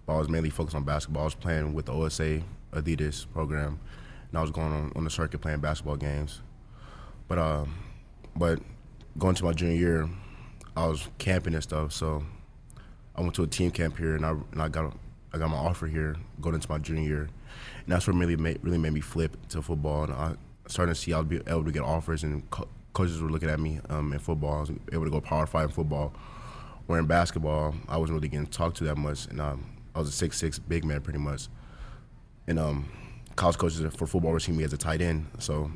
I 0.08 0.18
was 0.18 0.30
mainly 0.30 0.50
focused 0.50 0.76
on 0.76 0.84
basketball. 0.84 1.24
I 1.24 1.26
was 1.26 1.36
playing 1.36 1.74
with 1.74 1.88
the 1.88 1.94
OSA 1.94 2.42
Adidas 2.72 3.26
program, 3.34 3.80
and 4.30 4.38
I 4.38 4.42
was 4.42 4.52
going 4.52 4.72
on, 4.72 4.92
on 4.96 5.04
the 5.04 5.10
circuit 5.10 5.40
playing 5.40 5.60
basketball 5.60 5.98
games. 5.98 6.42
But 7.28 7.38
uh, 7.38 7.66
but 8.36 8.60
going 9.18 9.36
to 9.36 9.44
my 9.44 9.52
junior 9.54 9.76
year, 9.76 10.10
I 10.76 10.88
was 10.88 11.10
camping 11.18 11.54
and 11.54 11.64
stuff. 11.64 11.92
So 11.92 12.24
I 13.16 13.22
went 13.22 13.34
to 13.36 13.44
a 13.44 13.48
team 13.48 13.72
camp 13.72 13.98
here, 13.98 14.16
and 14.16 14.26
I 14.26 14.32
and 14.52 14.62
I 14.62 14.70
got 14.70 14.96
I 15.34 15.38
got 15.38 15.50
my 15.50 15.58
offer 15.58 15.88
here 15.88 16.16
going 16.40 16.56
into 16.56 16.70
my 16.70 16.78
junior 16.78 17.04
year, 17.04 17.22
and 17.84 17.88
that's 17.88 18.08
what 18.08 18.16
really 18.16 18.38
made 18.38 18.60
really 18.64 18.78
made 18.78 18.94
me 18.94 19.02
flip 19.02 19.36
to 19.50 19.62
football. 19.62 20.06
And 20.06 20.14
I 20.14 20.36
started 20.68 20.96
to 20.96 21.00
see 21.00 21.14
I 21.14 21.18
would 21.18 21.30
be 21.30 21.42
able 21.48 21.66
to 21.66 21.72
get 21.72 21.82
offers, 21.82 22.24
and 22.24 22.50
co- 22.50 22.70
coaches 22.94 23.22
were 23.22 23.30
looking 23.30 23.50
at 23.50 23.60
me 23.60 23.82
um, 23.90 24.14
in 24.14 24.20
football. 24.20 24.58
I 24.58 24.60
was 24.62 24.72
able 24.94 25.04
to 25.04 25.12
go 25.12 25.20
power 25.20 25.46
five 25.46 25.70
in 25.70 25.76
football. 25.76 26.14
Where 26.86 27.00
in 27.00 27.06
basketball, 27.06 27.76
I 27.90 27.98
wasn't 27.98 28.16
really 28.16 28.30
getting 28.30 28.48
talked 28.48 28.78
to 28.78 28.86
that 28.86 28.96
much, 28.96 29.28
and 29.28 29.42
um, 29.42 29.66
I 29.98 30.00
was 30.00 30.10
a 30.10 30.14
six 30.14 30.38
six 30.38 30.60
big 30.60 30.86
man 30.86 31.02
pretty 31.02 31.20
much. 31.20 31.48
And 32.46 32.60
um, 32.60 32.90
college 33.36 33.58
coaches 33.58 33.82
for 33.96 34.08
football 34.08 34.32
were 34.32 34.40
seeing 34.40 34.58
me 34.58 34.64
as 34.64 34.72
a 34.72 34.78
tight 34.78 35.02
end, 35.02 35.26
so 35.40 35.72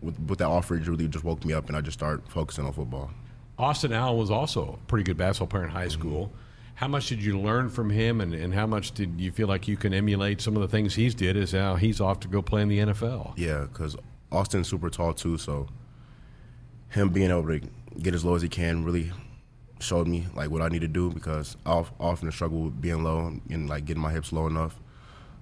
with, 0.00 0.18
with 0.20 0.38
that 0.40 0.48
offer, 0.48 0.76
it 0.76 0.86
really 0.86 1.08
just 1.08 1.24
woke 1.24 1.44
me 1.44 1.54
up, 1.54 1.68
and 1.68 1.76
I 1.76 1.80
just 1.80 1.98
started 1.98 2.28
focusing 2.28 2.64
on 2.66 2.72
football. 2.72 3.10
Austin 3.58 3.92
Allen 3.92 4.16
was 4.18 4.30
also 4.30 4.78
a 4.80 4.86
pretty 4.86 5.04
good 5.04 5.16
basketball 5.16 5.48
player 5.48 5.64
in 5.64 5.70
high 5.70 5.88
school. 5.88 6.32
How 6.74 6.86
much 6.86 7.08
did 7.08 7.22
you 7.22 7.40
learn 7.40 7.68
from 7.68 7.90
him, 7.90 8.20
and, 8.20 8.34
and 8.34 8.54
how 8.54 8.66
much 8.66 8.92
did 8.92 9.20
you 9.20 9.32
feel 9.32 9.48
like 9.48 9.66
you 9.66 9.76
can 9.76 9.94
emulate 9.94 10.40
some 10.40 10.54
of 10.54 10.62
the 10.62 10.68
things 10.68 10.94
he's 10.94 11.14
did? 11.14 11.36
Is 11.36 11.52
now 11.52 11.76
he's 11.76 12.00
off 12.00 12.20
to 12.20 12.28
go 12.28 12.42
play 12.42 12.62
in 12.62 12.68
the 12.68 12.78
NFL. 12.78 13.34
Yeah, 13.36 13.66
because 13.72 13.96
Austin's 14.30 14.68
super 14.68 14.90
tall 14.90 15.14
too, 15.14 15.38
so 15.38 15.68
him 16.90 17.08
being 17.10 17.30
able 17.30 17.46
to 17.46 17.60
get 18.00 18.14
as 18.14 18.24
low 18.24 18.34
as 18.34 18.42
he 18.42 18.48
can 18.48 18.84
really 18.84 19.12
showed 19.80 20.08
me 20.08 20.26
like 20.34 20.50
what 20.50 20.62
I 20.62 20.68
need 20.68 20.80
to 20.80 20.88
do 20.88 21.10
because 21.10 21.56
I 21.64 21.72
of- 21.72 21.92
often 22.00 22.30
struggle 22.32 22.62
with 22.62 22.80
being 22.80 23.02
low 23.02 23.32
and 23.50 23.68
like 23.68 23.84
getting 23.84 24.02
my 24.02 24.12
hips 24.12 24.32
low 24.32 24.46
enough. 24.46 24.78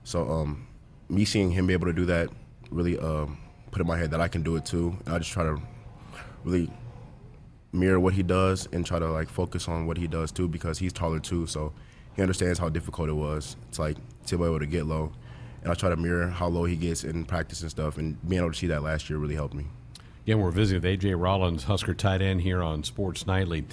So 0.05 0.29
um, 0.31 0.67
me 1.09 1.25
seeing 1.25 1.51
him 1.51 1.67
be 1.67 1.73
able 1.73 1.87
to 1.87 1.93
do 1.93 2.05
that 2.07 2.29
really 2.71 2.99
um, 2.99 3.39
put 3.71 3.81
in 3.81 3.87
my 3.87 3.97
head 3.97 4.11
that 4.11 4.21
I 4.21 4.29
can 4.29 4.43
do 4.43 4.57
it 4.57 4.65
too, 4.65 4.97
and 5.05 5.15
I 5.15 5.19
just 5.19 5.31
try 5.31 5.45
to 5.45 5.61
really 6.45 6.71
mirror 7.73 8.01
what 8.01 8.15
he 8.15 8.23
does 8.23 8.69
and 8.73 8.87
try 8.87 8.99
to 8.99 9.11
like 9.11 9.29
focus 9.29 9.69
on 9.69 9.87
what 9.87 9.97
he 9.97 10.07
does 10.07 10.33
too 10.33 10.49
because 10.49 10.79
he's 10.79 10.93
taller 10.93 11.19
too, 11.19 11.47
so 11.47 11.73
he 12.15 12.23
understands 12.23 12.59
how 12.59 12.69
difficult 12.69 13.09
it 13.09 13.15
was. 13.15 13.57
It's 13.69 13.79
like 13.79 13.97
to 14.27 14.39
be 14.39 14.45
able 14.45 14.59
to 14.61 14.67
get 14.67 14.87
low, 14.87 15.13
and 15.63 15.71
I 15.71 15.75
try 15.75 15.91
to 15.91 15.97
mirror 15.97 16.29
how 16.29 16.49
low 16.49 16.65
he 16.65 16.77
gets 16.77 17.05
in 17.05 17.25
practice 17.25 17.63
and 17.63 17.71
stuff, 17.71 17.99
and 17.99 18.17
being 18.29 18.41
able 18.41 18.53
to 18.53 18.59
see 18.59 18.69
that 18.69 18.83
last 18.83 19.11
year 19.11 19.19
really 19.19 19.35
helped 19.35 19.55
me. 19.55 19.67
Again, 20.25 20.41
we're 20.41 20.51
visiting 20.51 20.83
with 20.83 21.01
AJ 21.01 21.21
Rollins, 21.21 21.65
Husker 21.65 21.95
tight 21.95 22.21
end 22.21 22.41
here 22.41 22.61
on 22.61 22.83
Sports 22.83 23.27
Nightly. 23.29 23.65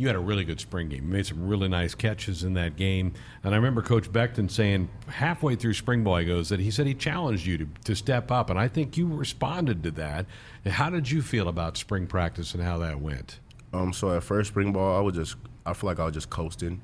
You 0.00 0.06
had 0.06 0.16
a 0.16 0.20
really 0.20 0.44
good 0.44 0.58
spring 0.58 0.88
game. 0.88 1.04
You 1.04 1.12
made 1.12 1.26
some 1.26 1.46
really 1.46 1.68
nice 1.68 1.94
catches 1.94 2.42
in 2.42 2.54
that 2.54 2.76
game. 2.76 3.12
And 3.44 3.52
I 3.52 3.58
remember 3.58 3.82
Coach 3.82 4.10
Beckton 4.10 4.50
saying 4.50 4.88
halfway 5.08 5.56
through 5.56 5.74
spring 5.74 6.02
ball, 6.04 6.16
he 6.16 6.24
goes 6.24 6.48
that 6.48 6.58
he 6.58 6.70
said 6.70 6.86
he 6.86 6.94
challenged 6.94 7.44
you 7.44 7.58
to, 7.58 7.68
to 7.84 7.94
step 7.94 8.30
up, 8.30 8.48
and 8.48 8.58
I 8.58 8.66
think 8.66 8.96
you 8.96 9.06
responded 9.06 9.82
to 9.82 9.90
that. 9.90 10.24
How 10.64 10.88
did 10.88 11.10
you 11.10 11.20
feel 11.20 11.48
about 11.48 11.76
spring 11.76 12.06
practice 12.06 12.54
and 12.54 12.62
how 12.62 12.78
that 12.78 12.98
went? 12.98 13.40
Um, 13.74 13.92
so 13.92 14.16
at 14.16 14.22
first 14.22 14.48
spring 14.48 14.72
ball, 14.72 14.96
I 14.96 15.02
was 15.02 15.16
just 15.16 15.36
I 15.66 15.74
feel 15.74 15.90
like 15.90 16.00
I 16.00 16.06
was 16.06 16.14
just 16.14 16.30
coasting. 16.30 16.80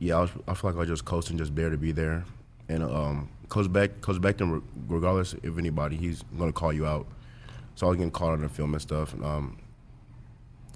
Yeah, 0.00 0.18
I, 0.18 0.20
was, 0.20 0.30
I 0.46 0.52
feel 0.52 0.72
like 0.72 0.76
I 0.76 0.80
was 0.80 0.88
just 0.90 1.06
coasting, 1.06 1.38
just 1.38 1.56
there 1.56 1.70
to 1.70 1.78
be 1.78 1.92
there. 1.92 2.26
And 2.68 2.84
um, 2.84 3.30
Coach 3.48 3.72
Beck, 3.72 4.02
Coach 4.02 4.20
Beckton, 4.20 4.62
regardless 4.86 5.32
of 5.32 5.58
anybody, 5.58 5.96
he's 5.96 6.24
gonna 6.38 6.52
call 6.52 6.74
you 6.74 6.84
out. 6.84 7.06
So 7.74 7.86
I 7.86 7.88
was 7.88 7.96
getting 7.96 8.10
caught 8.10 8.34
on 8.34 8.42
the 8.42 8.50
film 8.50 8.74
and 8.74 8.82
stuff, 8.82 9.14
and, 9.14 9.24
um, 9.24 9.56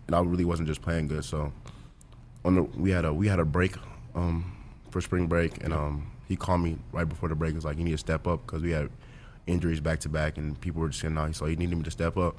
and 0.07 0.15
I 0.17 0.21
really 0.21 0.45
wasn't 0.45 0.69
just 0.69 0.83
playing 0.83 1.09
good. 1.09 1.25
So 1.25 1.53
on 2.45 2.55
the 2.55 2.63
we 2.63 2.91
had 2.91 3.05
a 3.05 3.13
we 3.13 3.29
had 3.29 3.39
a 3.39 3.45
break 3.45 3.77
um, 4.15 4.53
for 4.91 5.01
spring 5.01 5.27
break, 5.27 5.63
and 5.65 5.73
um, 5.73 6.11
he 6.27 6.37
called 6.37 6.61
me 6.61 6.79
right 6.93 7.09
before 7.09 7.29
the 7.29 7.35
break. 7.35 7.53
He 7.53 7.57
was 7.57 7.65
like, 7.65 7.79
"You 7.79 7.85
need 7.85 7.93
to 7.93 7.99
step 7.99 8.27
up 8.27 8.47
because 8.47 8.63
we 8.63 8.71
had 8.71 8.91
injuries 9.47 9.81
back 9.81 10.01
to 10.01 10.09
back, 10.09 10.39
and 10.39 10.61
people 10.61 10.81
were 10.81 10.89
just 10.89 11.01
saying, 11.01 11.15
no." 11.15 11.31
So 11.33 11.47
he 11.47 11.57
needed 11.57 11.77
me 11.77 11.85
to 11.85 11.91
step 11.91 12.17
up. 12.17 12.37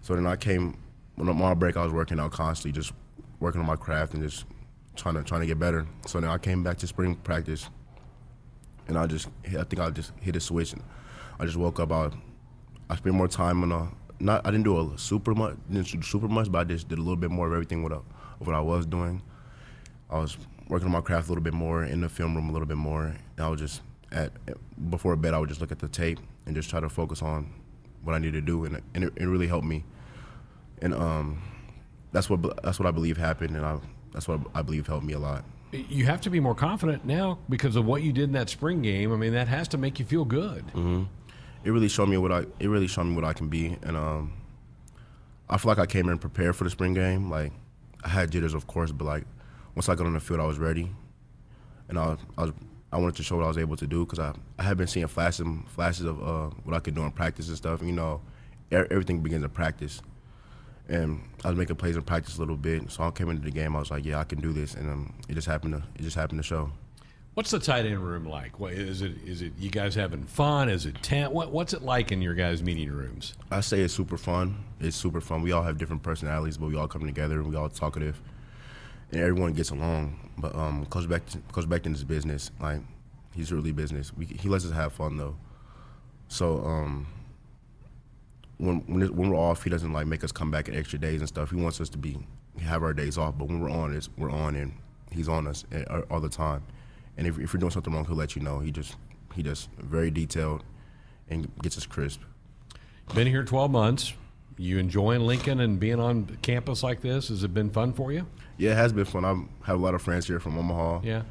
So 0.00 0.14
then 0.14 0.26
I 0.26 0.36
came 0.36 0.76
when 1.16 1.28
I'm 1.28 1.58
break. 1.58 1.76
I 1.76 1.84
was 1.84 1.92
working 1.92 2.20
out 2.20 2.32
constantly, 2.32 2.72
just 2.72 2.92
working 3.40 3.60
on 3.60 3.66
my 3.66 3.76
craft 3.76 4.14
and 4.14 4.22
just 4.22 4.44
trying 4.96 5.14
to 5.14 5.22
trying 5.22 5.40
to 5.40 5.46
get 5.46 5.58
better. 5.58 5.86
So 6.06 6.20
then 6.20 6.30
I 6.30 6.38
came 6.38 6.62
back 6.62 6.78
to 6.78 6.86
spring 6.86 7.14
practice, 7.16 7.68
and 8.86 8.98
I 8.98 9.06
just 9.06 9.28
I 9.46 9.64
think 9.64 9.80
I 9.80 9.90
just 9.90 10.12
hit 10.20 10.36
a 10.36 10.40
switch. 10.40 10.72
And 10.72 10.82
I 11.38 11.44
just 11.44 11.56
woke 11.56 11.80
up. 11.80 11.92
I 11.92 12.10
I 12.90 12.96
spent 12.96 13.14
more 13.14 13.28
time 13.28 13.62
on 13.62 13.72
a 13.72 13.88
not 14.20 14.46
I 14.46 14.50
didn't 14.50 14.64
do 14.64 14.78
a 14.92 14.98
super 14.98 15.34
much 15.34 15.56
didn't 15.70 15.86
do 15.90 16.02
super 16.02 16.28
much, 16.28 16.50
but 16.50 16.58
I 16.58 16.64
just 16.64 16.88
did 16.88 16.98
a 16.98 17.02
little 17.02 17.16
bit 17.16 17.30
more 17.30 17.46
of 17.46 17.52
everything 17.52 17.82
what 17.82 17.92
I, 17.92 17.96
of 17.96 18.46
what 18.46 18.54
I 18.54 18.60
was 18.60 18.86
doing. 18.86 19.22
I 20.10 20.18
was 20.18 20.36
working 20.68 20.86
on 20.86 20.92
my 20.92 21.00
craft 21.00 21.26
a 21.28 21.30
little 21.30 21.42
bit 21.44 21.54
more 21.54 21.84
in 21.84 22.00
the 22.00 22.08
film 22.08 22.34
room 22.34 22.48
a 22.48 22.52
little 22.52 22.66
bit 22.66 22.76
more. 22.76 23.04
And 23.36 23.46
I 23.46 23.48
was 23.48 23.60
just 23.60 23.82
at 24.12 24.32
before 24.90 25.14
bed 25.16 25.34
I 25.34 25.38
would 25.38 25.48
just 25.48 25.60
look 25.60 25.72
at 25.72 25.78
the 25.78 25.88
tape 25.88 26.18
and 26.46 26.54
just 26.54 26.70
try 26.70 26.80
to 26.80 26.88
focus 26.88 27.22
on 27.22 27.52
what 28.02 28.14
I 28.14 28.18
needed 28.18 28.32
to 28.34 28.40
do, 28.40 28.64
and, 28.64 28.76
it- 28.76 28.84
and 28.94 29.04
it, 29.04 29.12
it 29.16 29.26
really 29.26 29.46
helped 29.48 29.66
me. 29.66 29.84
And 30.80 30.94
um, 30.94 31.42
that's 32.12 32.30
what 32.30 32.40
that's 32.62 32.78
what 32.78 32.86
I 32.86 32.90
believe 32.90 33.16
happened, 33.16 33.56
and 33.56 33.64
I 33.66 33.78
that's 34.12 34.26
what 34.28 34.40
I 34.54 34.62
believe 34.62 34.86
helped 34.86 35.04
me 35.04 35.12
a 35.14 35.18
lot. 35.18 35.44
You 35.72 36.06
have 36.06 36.22
to 36.22 36.30
be 36.30 36.40
more 36.40 36.54
confident 36.54 37.04
now 37.04 37.38
because 37.50 37.76
of 37.76 37.84
what 37.84 38.02
you 38.02 38.12
did 38.12 38.24
in 38.24 38.32
that 38.32 38.48
spring 38.48 38.80
game. 38.80 39.12
I 39.12 39.16
mean, 39.16 39.34
that 39.34 39.48
has 39.48 39.68
to 39.68 39.78
make 39.78 39.98
you 39.98 40.06
feel 40.06 40.24
good. 40.24 40.64
It 41.64 41.70
really 41.70 41.88
showed 41.88 42.08
me 42.08 42.16
what 42.16 42.32
I 42.32 42.46
it 42.60 42.68
really 42.68 42.86
showed 42.86 43.04
me 43.04 43.14
what 43.14 43.24
I 43.24 43.32
can 43.32 43.48
be, 43.48 43.76
and 43.82 43.96
um, 43.96 44.32
I 45.48 45.58
feel 45.58 45.70
like 45.70 45.78
I 45.78 45.86
came 45.86 46.08
in 46.08 46.18
prepared 46.18 46.56
for 46.56 46.64
the 46.64 46.70
spring 46.70 46.94
game. 46.94 47.30
Like 47.30 47.52
I 48.04 48.08
had 48.08 48.30
jitters, 48.30 48.54
of 48.54 48.66
course, 48.66 48.92
but 48.92 49.04
like 49.04 49.24
once 49.74 49.88
I 49.88 49.94
got 49.94 50.06
on 50.06 50.14
the 50.14 50.20
field, 50.20 50.40
I 50.40 50.46
was 50.46 50.58
ready, 50.58 50.90
and 51.88 51.98
I 51.98 52.16
I, 52.36 52.42
was, 52.42 52.52
I 52.92 52.98
wanted 52.98 53.16
to 53.16 53.22
show 53.22 53.36
what 53.36 53.44
I 53.44 53.48
was 53.48 53.58
able 53.58 53.76
to 53.76 53.86
do 53.86 54.04
because 54.04 54.18
I 54.18 54.32
I 54.58 54.62
had 54.62 54.76
been 54.76 54.86
seeing 54.86 55.06
flashes 55.06 55.46
flashes 55.66 56.06
of 56.06 56.22
uh, 56.22 56.50
what 56.64 56.74
I 56.76 56.80
could 56.80 56.94
do 56.94 57.02
in 57.02 57.10
practice 57.10 57.48
and 57.48 57.56
stuff. 57.56 57.82
You 57.82 57.92
know, 57.92 58.20
e- 58.72 58.76
everything 58.76 59.20
begins 59.20 59.44
in 59.44 59.50
practice, 59.50 60.00
and 60.88 61.20
I 61.44 61.48
was 61.48 61.58
making 61.58 61.76
plays 61.76 61.96
in 61.96 62.02
practice 62.02 62.36
a 62.36 62.40
little 62.40 62.56
bit. 62.56 62.90
So 62.90 63.02
I 63.04 63.10
came 63.10 63.30
into 63.30 63.42
the 63.42 63.50
game, 63.50 63.74
I 63.76 63.80
was 63.80 63.90
like, 63.90 64.04
yeah, 64.04 64.18
I 64.20 64.24
can 64.24 64.40
do 64.40 64.52
this, 64.52 64.74
and 64.74 64.88
um, 64.90 65.14
it 65.28 65.34
just 65.34 65.46
happened 65.46 65.74
to 65.74 65.82
it 65.96 66.02
just 66.02 66.16
happened 66.16 66.38
to 66.38 66.44
show. 66.44 66.70
What's 67.38 67.52
the 67.52 67.60
tight 67.60 67.86
end 67.86 68.00
room 68.00 68.24
like? 68.24 68.58
What, 68.58 68.72
is 68.72 69.00
it? 69.00 69.12
Is 69.24 69.42
it 69.42 69.52
you 69.60 69.70
guys 69.70 69.94
having 69.94 70.24
fun? 70.24 70.68
Is 70.68 70.86
it 70.86 71.00
tent? 71.04 71.30
What, 71.30 71.52
what's 71.52 71.72
it 71.72 71.82
like 71.82 72.10
in 72.10 72.20
your 72.20 72.34
guys' 72.34 72.64
meeting 72.64 72.90
rooms? 72.90 73.34
I 73.52 73.60
say 73.60 73.78
it's 73.80 73.94
super 73.94 74.16
fun. 74.16 74.64
It's 74.80 74.96
super 74.96 75.20
fun. 75.20 75.42
We 75.42 75.52
all 75.52 75.62
have 75.62 75.78
different 75.78 76.02
personalities, 76.02 76.58
but 76.58 76.66
we 76.66 76.74
all 76.74 76.88
come 76.88 77.06
together 77.06 77.36
and 77.38 77.48
we 77.48 77.54
all 77.54 77.68
talkative, 77.68 78.20
and 79.12 79.20
everyone 79.20 79.52
gets 79.52 79.70
along. 79.70 80.18
But 80.36 80.52
um, 80.56 80.84
Coach 80.86 81.04
Beckton, 81.04 81.40
Coach 81.52 81.66
Beckton 81.66 81.94
is 81.94 82.02
business. 82.02 82.50
Like 82.60 82.80
he's 83.32 83.52
really 83.52 83.70
business. 83.70 84.12
We, 84.12 84.24
he 84.24 84.48
lets 84.48 84.64
us 84.64 84.72
have 84.72 84.92
fun 84.92 85.16
though. 85.16 85.36
So 86.26 86.58
um, 86.64 87.06
when 88.56 88.78
when, 88.88 89.02
it, 89.02 89.14
when 89.14 89.30
we're 89.30 89.38
off, 89.38 89.62
he 89.62 89.70
doesn't 89.70 89.92
like 89.92 90.08
make 90.08 90.24
us 90.24 90.32
come 90.32 90.50
back 90.50 90.68
in 90.68 90.74
extra 90.74 90.98
days 90.98 91.20
and 91.20 91.28
stuff. 91.28 91.50
He 91.50 91.56
wants 91.56 91.80
us 91.80 91.88
to 91.90 91.98
be 91.98 92.18
have 92.62 92.82
our 92.82 92.92
days 92.92 93.16
off. 93.16 93.38
But 93.38 93.46
when 93.46 93.60
we're 93.60 93.70
on, 93.70 93.94
it's 93.94 94.08
we're 94.18 94.32
on, 94.32 94.56
and 94.56 94.72
he's 95.12 95.28
on 95.28 95.46
us 95.46 95.64
eh, 95.70 95.84
all- 95.88 96.02
all 96.10 96.20
the 96.20 96.28
time. 96.28 96.64
And 97.18 97.26
if, 97.26 97.38
if 97.38 97.52
you're 97.52 97.60
doing 97.60 97.72
something 97.72 97.92
wrong, 97.92 98.06
he'll 98.06 98.16
let 98.16 98.36
you 98.36 98.42
know. 98.42 98.60
He 98.60 98.70
just 98.70 98.96
he 99.34 99.42
just 99.42 99.68
very 99.76 100.10
detailed 100.10 100.64
and 101.28 101.50
gets 101.62 101.76
us 101.76 101.84
crisp. 101.84 102.20
Been 103.14 103.26
here 103.26 103.44
12 103.44 103.70
months. 103.70 104.14
You 104.56 104.78
enjoying 104.78 105.20
Lincoln 105.20 105.60
and 105.60 105.78
being 105.78 106.00
on 106.00 106.38
campus 106.42 106.82
like 106.82 107.00
this? 107.00 107.28
Has 107.28 107.44
it 107.44 107.54
been 107.54 107.70
fun 107.70 107.92
for 107.92 108.12
you? 108.12 108.26
Yeah, 108.56 108.72
it 108.72 108.76
has 108.76 108.92
been 108.92 109.04
fun. 109.04 109.24
I 109.24 109.66
have 109.66 109.78
a 109.78 109.82
lot 109.82 109.94
of 109.94 110.02
friends 110.02 110.26
here 110.26 110.40
from 110.40 110.58
Omaha. 110.58 111.00
Yeah. 111.04 111.22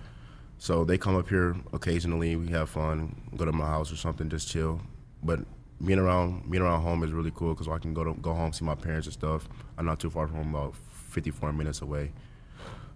So 0.59 0.85
they 0.85 0.97
come 0.97 1.15
up 1.15 1.27
here 1.27 1.55
occasionally. 1.73 2.35
We 2.35 2.47
have 2.49 2.69
fun, 2.69 3.15
go 3.35 3.45
to 3.45 3.51
my 3.51 3.65
house 3.65 3.91
or 3.91 3.97
something, 3.97 4.29
just 4.29 4.49
chill. 4.49 4.81
But 5.23 5.39
being 5.83 5.99
around 5.99 6.49
being 6.49 6.63
around 6.63 6.81
home 6.81 7.03
is 7.03 7.11
really 7.11 7.31
cool 7.35 7.53
because 7.53 7.67
I 7.67 7.77
can 7.79 7.93
go 7.93 8.03
to 8.03 8.13
go 8.13 8.33
home 8.33 8.53
see 8.53 8.65
my 8.65 8.75
parents 8.75 9.07
and 9.07 9.13
stuff. 9.13 9.47
I'm 9.77 9.85
not 9.85 9.99
too 9.99 10.09
far 10.09 10.27
from 10.27 10.37
home, 10.37 10.55
about 10.55 10.75
54 10.75 11.53
minutes 11.53 11.81
away. 11.81 12.11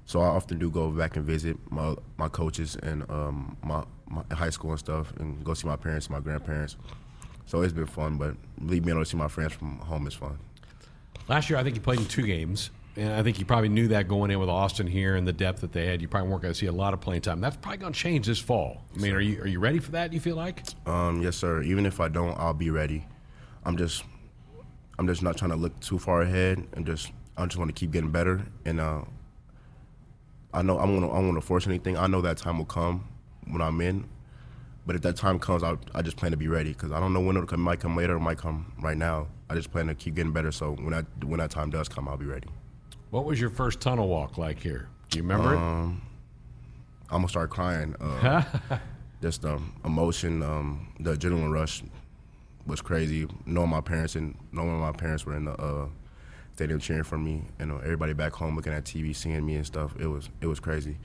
So 0.05 0.19
I 0.19 0.27
often 0.27 0.59
do 0.59 0.69
go 0.69 0.91
back 0.91 1.15
and 1.15 1.25
visit 1.25 1.57
my 1.71 1.95
my 2.17 2.27
coaches 2.27 2.75
and 2.83 3.09
um, 3.09 3.55
my, 3.63 3.83
my 4.07 4.23
high 4.35 4.49
school 4.49 4.71
and 4.71 4.79
stuff, 4.79 5.13
and 5.17 5.43
go 5.43 5.53
see 5.53 5.67
my 5.67 5.77
parents, 5.77 6.09
my 6.09 6.19
grandparents. 6.19 6.75
So 7.45 7.61
it's 7.61 7.73
been 7.73 7.85
fun, 7.85 8.17
but 8.17 8.35
being 8.67 8.87
able 8.89 8.99
to 8.99 9.05
see 9.05 9.17
my 9.17 9.27
friends 9.27 9.53
from 9.53 9.79
home 9.79 10.07
is 10.07 10.13
fun. 10.13 10.37
Last 11.27 11.49
year, 11.49 11.59
I 11.59 11.63
think 11.63 11.75
you 11.75 11.81
played 11.81 11.99
in 11.99 12.05
two 12.05 12.23
games, 12.23 12.71
and 12.95 13.13
I 13.13 13.23
think 13.23 13.39
you 13.39 13.45
probably 13.45 13.69
knew 13.69 13.87
that 13.89 14.07
going 14.07 14.31
in 14.31 14.39
with 14.39 14.49
Austin 14.49 14.87
here 14.87 15.15
and 15.15 15.27
the 15.27 15.33
depth 15.33 15.61
that 15.61 15.71
they 15.71 15.85
had. 15.85 16.01
You 16.01 16.07
probably 16.07 16.29
weren't 16.29 16.41
going 16.41 16.53
to 16.53 16.59
see 16.59 16.65
a 16.65 16.71
lot 16.71 16.93
of 16.93 16.99
playing 17.01 17.21
time. 17.21 17.39
That's 17.39 17.55
probably 17.57 17.77
going 17.77 17.93
to 17.93 17.99
change 17.99 18.25
this 18.25 18.39
fall. 18.39 18.83
I 18.95 18.99
mean, 18.99 19.13
are 19.13 19.21
you 19.21 19.41
are 19.41 19.47
you 19.47 19.59
ready 19.59 19.79
for 19.79 19.91
that? 19.91 20.11
You 20.13 20.19
feel 20.19 20.35
like? 20.35 20.63
Um, 20.85 21.21
yes, 21.21 21.37
sir. 21.37 21.61
Even 21.61 21.85
if 21.85 21.99
I 21.99 22.07
don't, 22.07 22.37
I'll 22.37 22.53
be 22.53 22.69
ready. 22.69 23.05
I'm 23.63 23.77
just, 23.77 24.03
I'm 24.97 25.07
just 25.07 25.21
not 25.21 25.37
trying 25.37 25.51
to 25.51 25.57
look 25.57 25.79
too 25.79 25.99
far 25.99 26.21
ahead, 26.21 26.67
and 26.73 26.85
just 26.85 27.11
I 27.37 27.45
just 27.45 27.57
want 27.57 27.69
to 27.69 27.73
keep 27.73 27.91
getting 27.91 28.11
better. 28.11 28.45
And 28.65 28.79
uh, 28.79 29.01
I 30.53 30.61
know 30.61 30.79
I'm 30.79 30.93
gonna 30.93 31.11
I'm 31.11 31.27
gonna 31.27 31.41
force 31.41 31.67
anything. 31.67 31.97
I 31.97 32.07
know 32.07 32.21
that 32.21 32.37
time 32.37 32.57
will 32.57 32.65
come 32.65 33.07
when 33.47 33.61
I'm 33.61 33.79
in. 33.81 34.05
But 34.85 34.95
if 34.95 35.03
that 35.03 35.15
time 35.15 35.37
comes, 35.37 35.63
I, 35.63 35.77
I 35.93 36.01
just 36.01 36.17
plan 36.17 36.31
to 36.31 36.37
be 36.37 36.47
ready 36.47 36.73
because 36.73 36.91
I 36.91 36.99
don't 36.99 37.13
know 37.13 37.21
when 37.21 37.35
it'll 37.37 37.47
come. 37.47 37.61
It 37.61 37.63
might 37.63 37.79
come 37.79 37.95
later, 37.95 38.15
it 38.15 38.19
might 38.19 38.39
come 38.39 38.73
right 38.81 38.97
now. 38.97 39.27
I 39.49 39.53
just 39.53 39.71
plan 39.71 39.87
to 39.87 39.95
keep 39.95 40.15
getting 40.15 40.31
better. 40.31 40.51
So 40.51 40.71
when 40.71 40.91
that 40.91 41.05
when 41.23 41.39
that 41.39 41.51
time 41.51 41.69
does 41.69 41.87
come, 41.87 42.07
I'll 42.07 42.17
be 42.17 42.25
ready. 42.25 42.47
What 43.11 43.25
was 43.25 43.39
your 43.39 43.49
first 43.49 43.79
tunnel 43.79 44.07
walk 44.07 44.37
like 44.37 44.59
here? 44.59 44.87
Do 45.09 45.17
you 45.19 45.23
remember 45.23 45.55
um, 45.55 46.01
I'm 47.09 47.17
gonna 47.17 47.29
start 47.29 47.49
crying. 47.49 47.95
Uh, 47.99 48.43
just 49.21 49.45
um, 49.45 49.73
emotion, 49.85 50.41
um, 50.41 50.87
the 50.99 51.13
adrenaline 51.15 51.51
rush 51.51 51.83
was 52.65 52.81
crazy. 52.81 53.27
Knowing 53.45 53.69
my 53.69 53.81
parents 53.81 54.15
and 54.15 54.35
knowing 54.51 54.79
my 54.79 54.93
parents 54.93 55.25
were 55.25 55.35
in 55.35 55.45
the 55.45 55.51
uh, 55.53 55.87
stadium 56.61 56.79
cheering 56.79 57.03
for 57.03 57.17
me, 57.17 57.41
and 57.57 57.71
everybody 57.71 58.13
back 58.13 58.33
home 58.33 58.55
looking 58.55 58.71
at 58.71 58.83
TV, 58.83 59.15
seeing 59.15 59.43
me 59.43 59.55
and 59.55 59.65
stuff. 59.65 59.95
It 59.99 60.05
was 60.05 60.29
it 60.41 60.45
was 60.45 60.59
crazy. 60.59 60.95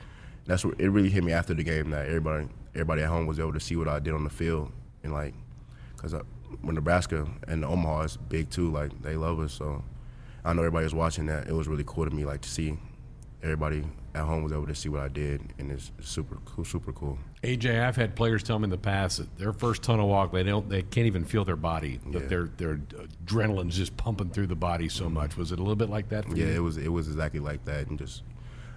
That's 0.44 0.66
what 0.66 0.78
it 0.78 0.90
really 0.90 1.08
hit 1.08 1.24
me 1.24 1.32
after 1.32 1.54
the 1.54 1.64
game 1.64 1.88
that 1.90 2.06
everybody 2.06 2.48
everybody 2.74 3.00
at 3.00 3.08
home 3.08 3.26
was 3.26 3.40
able 3.40 3.54
to 3.54 3.60
see 3.60 3.74
what 3.74 3.88
I 3.88 3.98
did 3.98 4.12
on 4.12 4.22
the 4.22 4.28
field, 4.28 4.70
and 5.02 5.14
like, 5.14 5.32
cause 5.96 6.12
I, 6.12 6.20
when 6.60 6.74
Nebraska 6.74 7.26
and 7.48 7.64
Omaha 7.64 8.02
is 8.02 8.16
big 8.18 8.50
too, 8.50 8.70
like 8.70 9.00
they 9.00 9.16
love 9.16 9.40
us. 9.40 9.54
So 9.54 9.82
I 10.44 10.52
know 10.52 10.60
everybody 10.60 10.84
was 10.84 10.94
watching 10.94 11.24
that. 11.26 11.48
It 11.48 11.54
was 11.54 11.68
really 11.68 11.84
cool 11.86 12.04
to 12.04 12.10
me, 12.14 12.26
like 12.26 12.42
to 12.42 12.50
see 12.50 12.76
everybody 13.42 13.82
at 14.16 14.24
home 14.24 14.42
was 14.42 14.52
able 14.52 14.66
to 14.66 14.74
see 14.74 14.88
what 14.88 15.00
I 15.00 15.08
did, 15.08 15.42
and 15.58 15.70
it's 15.70 15.92
super 16.00 16.38
cool, 16.46 16.64
super 16.64 16.92
cool. 16.92 17.18
AJ, 17.42 17.82
I've 17.82 17.96
had 17.96 18.16
players 18.16 18.42
tell 18.42 18.58
me 18.58 18.64
in 18.64 18.70
the 18.70 18.78
past 18.78 19.18
that 19.18 19.36
their 19.36 19.52
first 19.52 19.82
tunnel 19.82 20.08
walk, 20.08 20.32
they 20.32 20.42
don't, 20.42 20.68
they 20.68 20.82
can't 20.82 21.06
even 21.06 21.24
feel 21.24 21.44
their 21.44 21.56
body. 21.56 22.00
That 22.12 22.22
yeah. 22.22 22.28
their 22.28 22.44
their 22.56 22.76
adrenaline's 22.76 23.76
just 23.76 23.96
pumping 23.96 24.30
through 24.30 24.46
the 24.46 24.56
body 24.56 24.88
so 24.88 25.04
mm-hmm. 25.04 25.14
much. 25.14 25.36
Was 25.36 25.52
it 25.52 25.58
a 25.58 25.62
little 25.62 25.76
bit 25.76 25.90
like 25.90 26.08
that? 26.08 26.26
yeah, 26.30 26.46
you? 26.46 26.52
it 26.52 26.58
was. 26.60 26.78
It 26.78 26.88
was 26.88 27.08
exactly 27.08 27.40
like 27.40 27.64
that, 27.66 27.88
and 27.88 27.98
just 27.98 28.22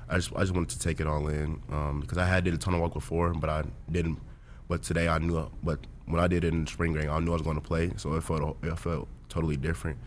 I 0.09 0.17
just 0.17 0.35
I 0.35 0.41
just 0.41 0.53
wanted 0.53 0.69
to 0.69 0.79
take 0.79 0.99
it 0.99 1.07
all 1.07 1.27
in 1.29 1.61
um, 1.71 2.01
because 2.01 2.17
I 2.17 2.25
had 2.25 2.43
did 2.43 2.53
a 2.53 2.57
tunnel 2.57 2.81
walk 2.81 2.93
before, 2.93 3.33
but 3.33 3.49
I 3.49 3.63
didn't. 3.89 4.19
But 4.67 4.83
today 4.83 5.07
I 5.07 5.19
knew. 5.19 5.49
But 5.63 5.79
when 6.05 6.19
I 6.19 6.27
did 6.27 6.43
it 6.43 6.53
in 6.53 6.67
spring 6.67 6.93
game, 6.93 7.09
I 7.09 7.19
knew 7.19 7.31
I 7.31 7.35
was 7.35 7.43
going 7.43 7.55
to 7.55 7.61
play, 7.61 7.91
so 7.95 8.13
it 8.15 8.23
felt 8.23 8.57
it 8.61 8.77
felt 8.77 9.07
totally 9.29 9.55
different. 9.55 9.97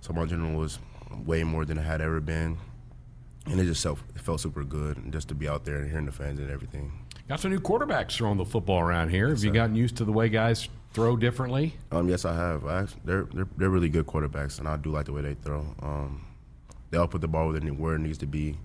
So 0.00 0.12
my 0.12 0.24
adrenaline 0.26 0.56
was 0.56 0.78
way 1.24 1.42
more 1.42 1.64
than 1.64 1.78
it 1.78 1.82
had 1.82 2.02
ever 2.02 2.20
been 2.20 2.58
and 3.50 3.60
it 3.60 3.64
just 3.64 3.82
felt, 3.82 3.98
it 4.14 4.20
felt 4.20 4.40
super 4.40 4.64
good 4.64 5.12
just 5.12 5.28
to 5.28 5.34
be 5.34 5.48
out 5.48 5.64
there 5.64 5.76
and 5.76 5.90
hearing 5.90 6.06
the 6.06 6.12
fans 6.12 6.38
and 6.38 6.50
everything. 6.50 6.92
Got 7.28 7.40
some 7.40 7.50
new 7.50 7.60
quarterbacks 7.60 8.12
throwing 8.12 8.38
the 8.38 8.44
football 8.44 8.80
around 8.80 9.10
here. 9.10 9.28
Yes, 9.28 9.38
have 9.38 9.44
you 9.44 9.52
gotten 9.52 9.76
used 9.76 9.96
to 9.98 10.04
the 10.04 10.12
way 10.12 10.28
guys 10.28 10.68
throw 10.94 11.16
differently? 11.16 11.74
Um, 11.92 12.08
yes, 12.08 12.24
I 12.24 12.34
have. 12.34 12.64
I, 12.64 12.86
they're, 13.04 13.24
they're 13.34 13.48
they're 13.56 13.68
really 13.68 13.90
good 13.90 14.06
quarterbacks, 14.06 14.58
and 14.58 14.66
I 14.66 14.76
do 14.76 14.90
like 14.90 15.06
the 15.06 15.12
way 15.12 15.22
they 15.22 15.34
throw. 15.34 15.66
Um, 15.82 16.24
they 16.90 16.96
all 16.96 17.06
put 17.06 17.20
the 17.20 17.28
ball 17.28 17.48
where, 17.48 17.60
where 17.60 17.94
it 17.96 17.98
needs 17.98 18.18
to 18.18 18.26
be. 18.26 18.56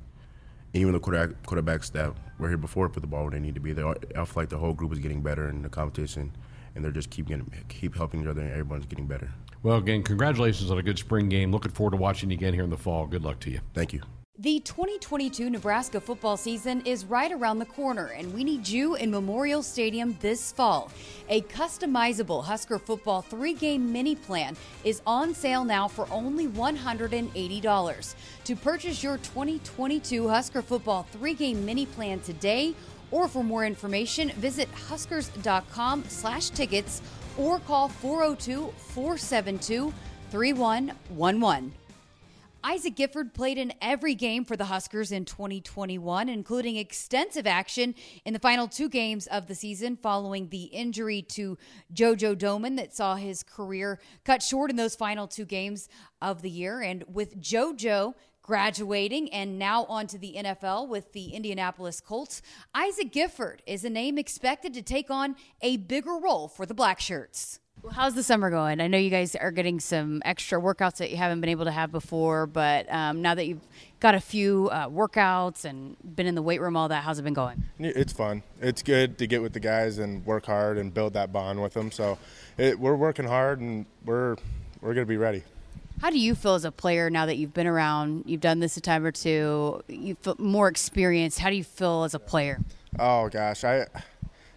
Even 0.74 0.94
the 0.94 1.00
quarterback, 1.00 1.44
quarterbacks 1.44 1.92
that 1.92 2.14
were 2.40 2.48
here 2.48 2.58
before 2.58 2.90
put 2.90 3.02
the 3.02 3.08
ball 3.08 3.24
where 3.24 3.32
they 3.32 3.40
need 3.40 3.54
to 3.56 3.62
be. 3.62 3.74
They 3.74 3.82
are, 3.82 3.96
I 4.16 4.26
feel 4.26 4.44
like 4.44 4.50
the 4.50 4.58
whole 4.58 4.74
group 4.74 4.92
is 4.94 5.00
getting 5.00 5.22
better 5.22 5.50
in 5.50 5.62
the 5.62 5.70
competition, 5.70 6.32
and 6.74 6.84
they're 6.84 6.92
just 6.92 7.10
keep 7.10 7.28
getting, 7.28 7.52
keep 7.68 7.96
helping 7.96 8.22
each 8.22 8.28
other, 8.28 8.42
and 8.42 8.52
everyone's 8.52 8.86
getting 8.86 9.06
better. 9.06 9.30
Well, 9.62 9.78
again, 9.78 10.04
congratulations 10.04 10.72
on 10.72 10.78
a 10.78 10.84
good 10.84 10.98
spring 10.98 11.30
game. 11.30 11.52
Looking 11.52 11.72
forward 11.72 11.92
to 11.92 11.98
watching 11.98 12.32
you 12.32 12.38
again 12.38 12.54
here 12.54 12.64
in 12.64 12.70
the 12.70 12.78
fall. 12.78 13.08
Good 13.08 13.24
luck 13.24 13.40
to 13.42 13.52
you. 13.52 13.60
Thank 13.74 13.94
you. 13.94 14.02
The 14.40 14.62
2022 14.62 15.52
Nebraska 15.52 16.02
football 16.02 16.38
season 16.38 16.82
is 16.88 17.06
right 17.06 17.32
around 17.32 17.60
the 17.60 17.68
corner, 17.68 18.08
and 18.18 18.34
we 18.34 18.44
need 18.44 18.68
you 18.68 18.96
in 18.96 19.12
Memorial 19.12 19.62
Stadium 19.62 20.18
this 20.22 20.52
fall. 20.52 20.90
A 21.30 21.42
customizable 21.42 22.44
Husker 22.44 22.80
football 22.80 23.22
three 23.22 23.54
game 23.54 23.94
mini 23.94 24.16
plan 24.16 24.58
is 24.84 25.04
on 25.06 25.36
sale 25.36 25.64
now 25.64 25.88
for 25.88 26.08
only 26.10 26.48
$180. 26.48 28.16
To 28.46 28.56
purchase 28.56 29.04
your 29.04 29.18
2022 29.18 30.28
Husker 30.28 30.64
football 30.64 31.04
three 31.12 31.36
game 31.36 31.64
mini 31.64 31.86
plan 31.86 32.20
today, 32.22 32.74
or 33.12 33.28
for 33.28 33.44
more 33.44 33.68
information, 33.68 34.32
visit 34.32 34.68
huskers.com 34.90 36.06
slash 36.08 36.50
tickets 36.50 37.04
or 37.38 37.60
call 37.60 37.88
402 37.88 38.74
472 38.96 39.94
3111. 40.32 41.72
Isaac 42.66 42.96
Gifford 42.96 43.34
played 43.34 43.58
in 43.58 43.74
every 43.82 44.16
game 44.16 44.46
for 44.46 44.56
the 44.56 44.66
Huskers 44.66 45.12
in 45.12 45.26
2021, 45.26 46.30
including 46.30 46.78
extensive 46.78 47.46
action 47.46 47.94
in 48.24 48.34
the 48.34 48.40
final 48.40 48.70
two 48.70 48.88
games 48.88 49.28
of 49.28 49.48
the 49.48 49.56
season 49.56 49.98
following 49.98 50.48
the 50.48 50.64
injury 50.64 51.22
to 51.24 51.58
JoJo 51.94 52.38
Domann 52.38 52.78
that 52.78 52.96
saw 52.96 53.16
his 53.16 53.44
career 53.44 54.00
cut 54.24 54.42
short 54.42 54.70
in 54.70 54.78
those 54.78 54.96
final 54.96 55.28
two 55.28 55.44
games 55.44 55.90
of 56.22 56.42
the 56.42 56.50
year. 56.50 56.80
And 56.80 57.04
with 57.12 57.42
JoJo 57.42 58.14
graduating 58.42 59.34
and 59.34 59.60
now 59.60 59.84
onto 59.86 60.18
the 60.18 60.36
NFL 60.38 60.88
with 60.88 61.12
the 61.12 61.34
Indianapolis 61.34 62.00
Colts, 62.00 62.42
Isaac 62.74 63.12
Gifford 63.12 63.62
is 63.66 63.84
a 63.84 63.90
name 63.90 64.18
expected 64.18 64.74
to 64.74 64.82
take 64.82 65.12
on 65.12 65.36
a 65.62 65.78
bigger 65.78 66.14
role 66.14 66.48
for 66.48 66.66
the 66.66 66.76
Blackshirts. 66.76 67.60
Well, 67.82 67.92
how's 67.92 68.14
the 68.14 68.24
summer 68.24 68.50
going? 68.50 68.80
I 68.80 68.88
know 68.88 68.98
you 68.98 69.10
guys 69.10 69.36
are 69.36 69.52
getting 69.52 69.82
some 69.82 70.22
extra 70.24 70.58
workouts 70.62 70.98
that 70.98 71.12
you 71.12 71.18
haven't 71.18 71.42
been 71.42 71.50
able 71.50 71.66
to 71.66 71.72
have 71.72 71.92
before, 71.92 72.48
but 72.48 72.90
um, 72.90 73.22
now 73.22 73.36
that 73.36 73.46
you've 73.46 73.60
got 74.00 74.16
a 74.16 74.22
few 74.22 74.70
uh, 74.72 74.88
workouts 74.88 75.66
and 75.66 75.98
been 76.16 76.26
in 76.26 76.34
the 76.34 76.42
weight 76.42 76.62
room, 76.62 76.78
all 76.78 76.88
that, 76.88 77.04
how's 77.04 77.20
it 77.20 77.24
been 77.24 77.34
going? 77.34 77.66
It's 77.80 78.14
fun. 78.14 78.42
It's 78.62 78.82
good 78.82 79.18
to 79.18 79.28
get 79.28 79.42
with 79.42 79.52
the 79.52 79.60
guys 79.60 79.98
and 79.98 80.26
work 80.26 80.46
hard 80.46 80.78
and 80.78 80.94
build 80.94 81.12
that 81.16 81.34
bond 81.34 81.62
with 81.62 81.74
them. 81.74 81.92
So 81.92 82.18
it, 82.58 82.80
we're 82.80 82.96
working 82.96 83.26
hard 83.26 83.60
and 83.60 83.86
we're 84.06 84.38
we're 84.80 84.94
going 84.94 85.06
to 85.06 85.10
be 85.10 85.18
ready. 85.18 85.44
How 86.02 86.10
do 86.10 86.18
you 86.18 86.36
feel 86.36 86.56
as 86.56 86.64
a 86.64 86.72
player 86.72 87.10
now 87.10 87.26
that 87.26 87.36
you've 87.36 87.54
been 87.54 87.68
around? 87.68 88.24
You've 88.28 88.42
done 88.42 88.62
this 88.62 88.78
a 88.78 88.82
time 88.82 89.06
or 89.06 89.12
two. 89.12 89.84
You 89.90 90.16
feel 90.16 90.36
more 90.38 90.70
experienced. 90.70 91.40
How 91.40 91.50
do 91.50 91.58
you 91.58 91.64
feel 91.66 92.06
as 92.06 92.14
a 92.14 92.20
player? 92.20 92.60
Oh 92.98 93.28
gosh, 93.28 93.66
I 93.66 93.88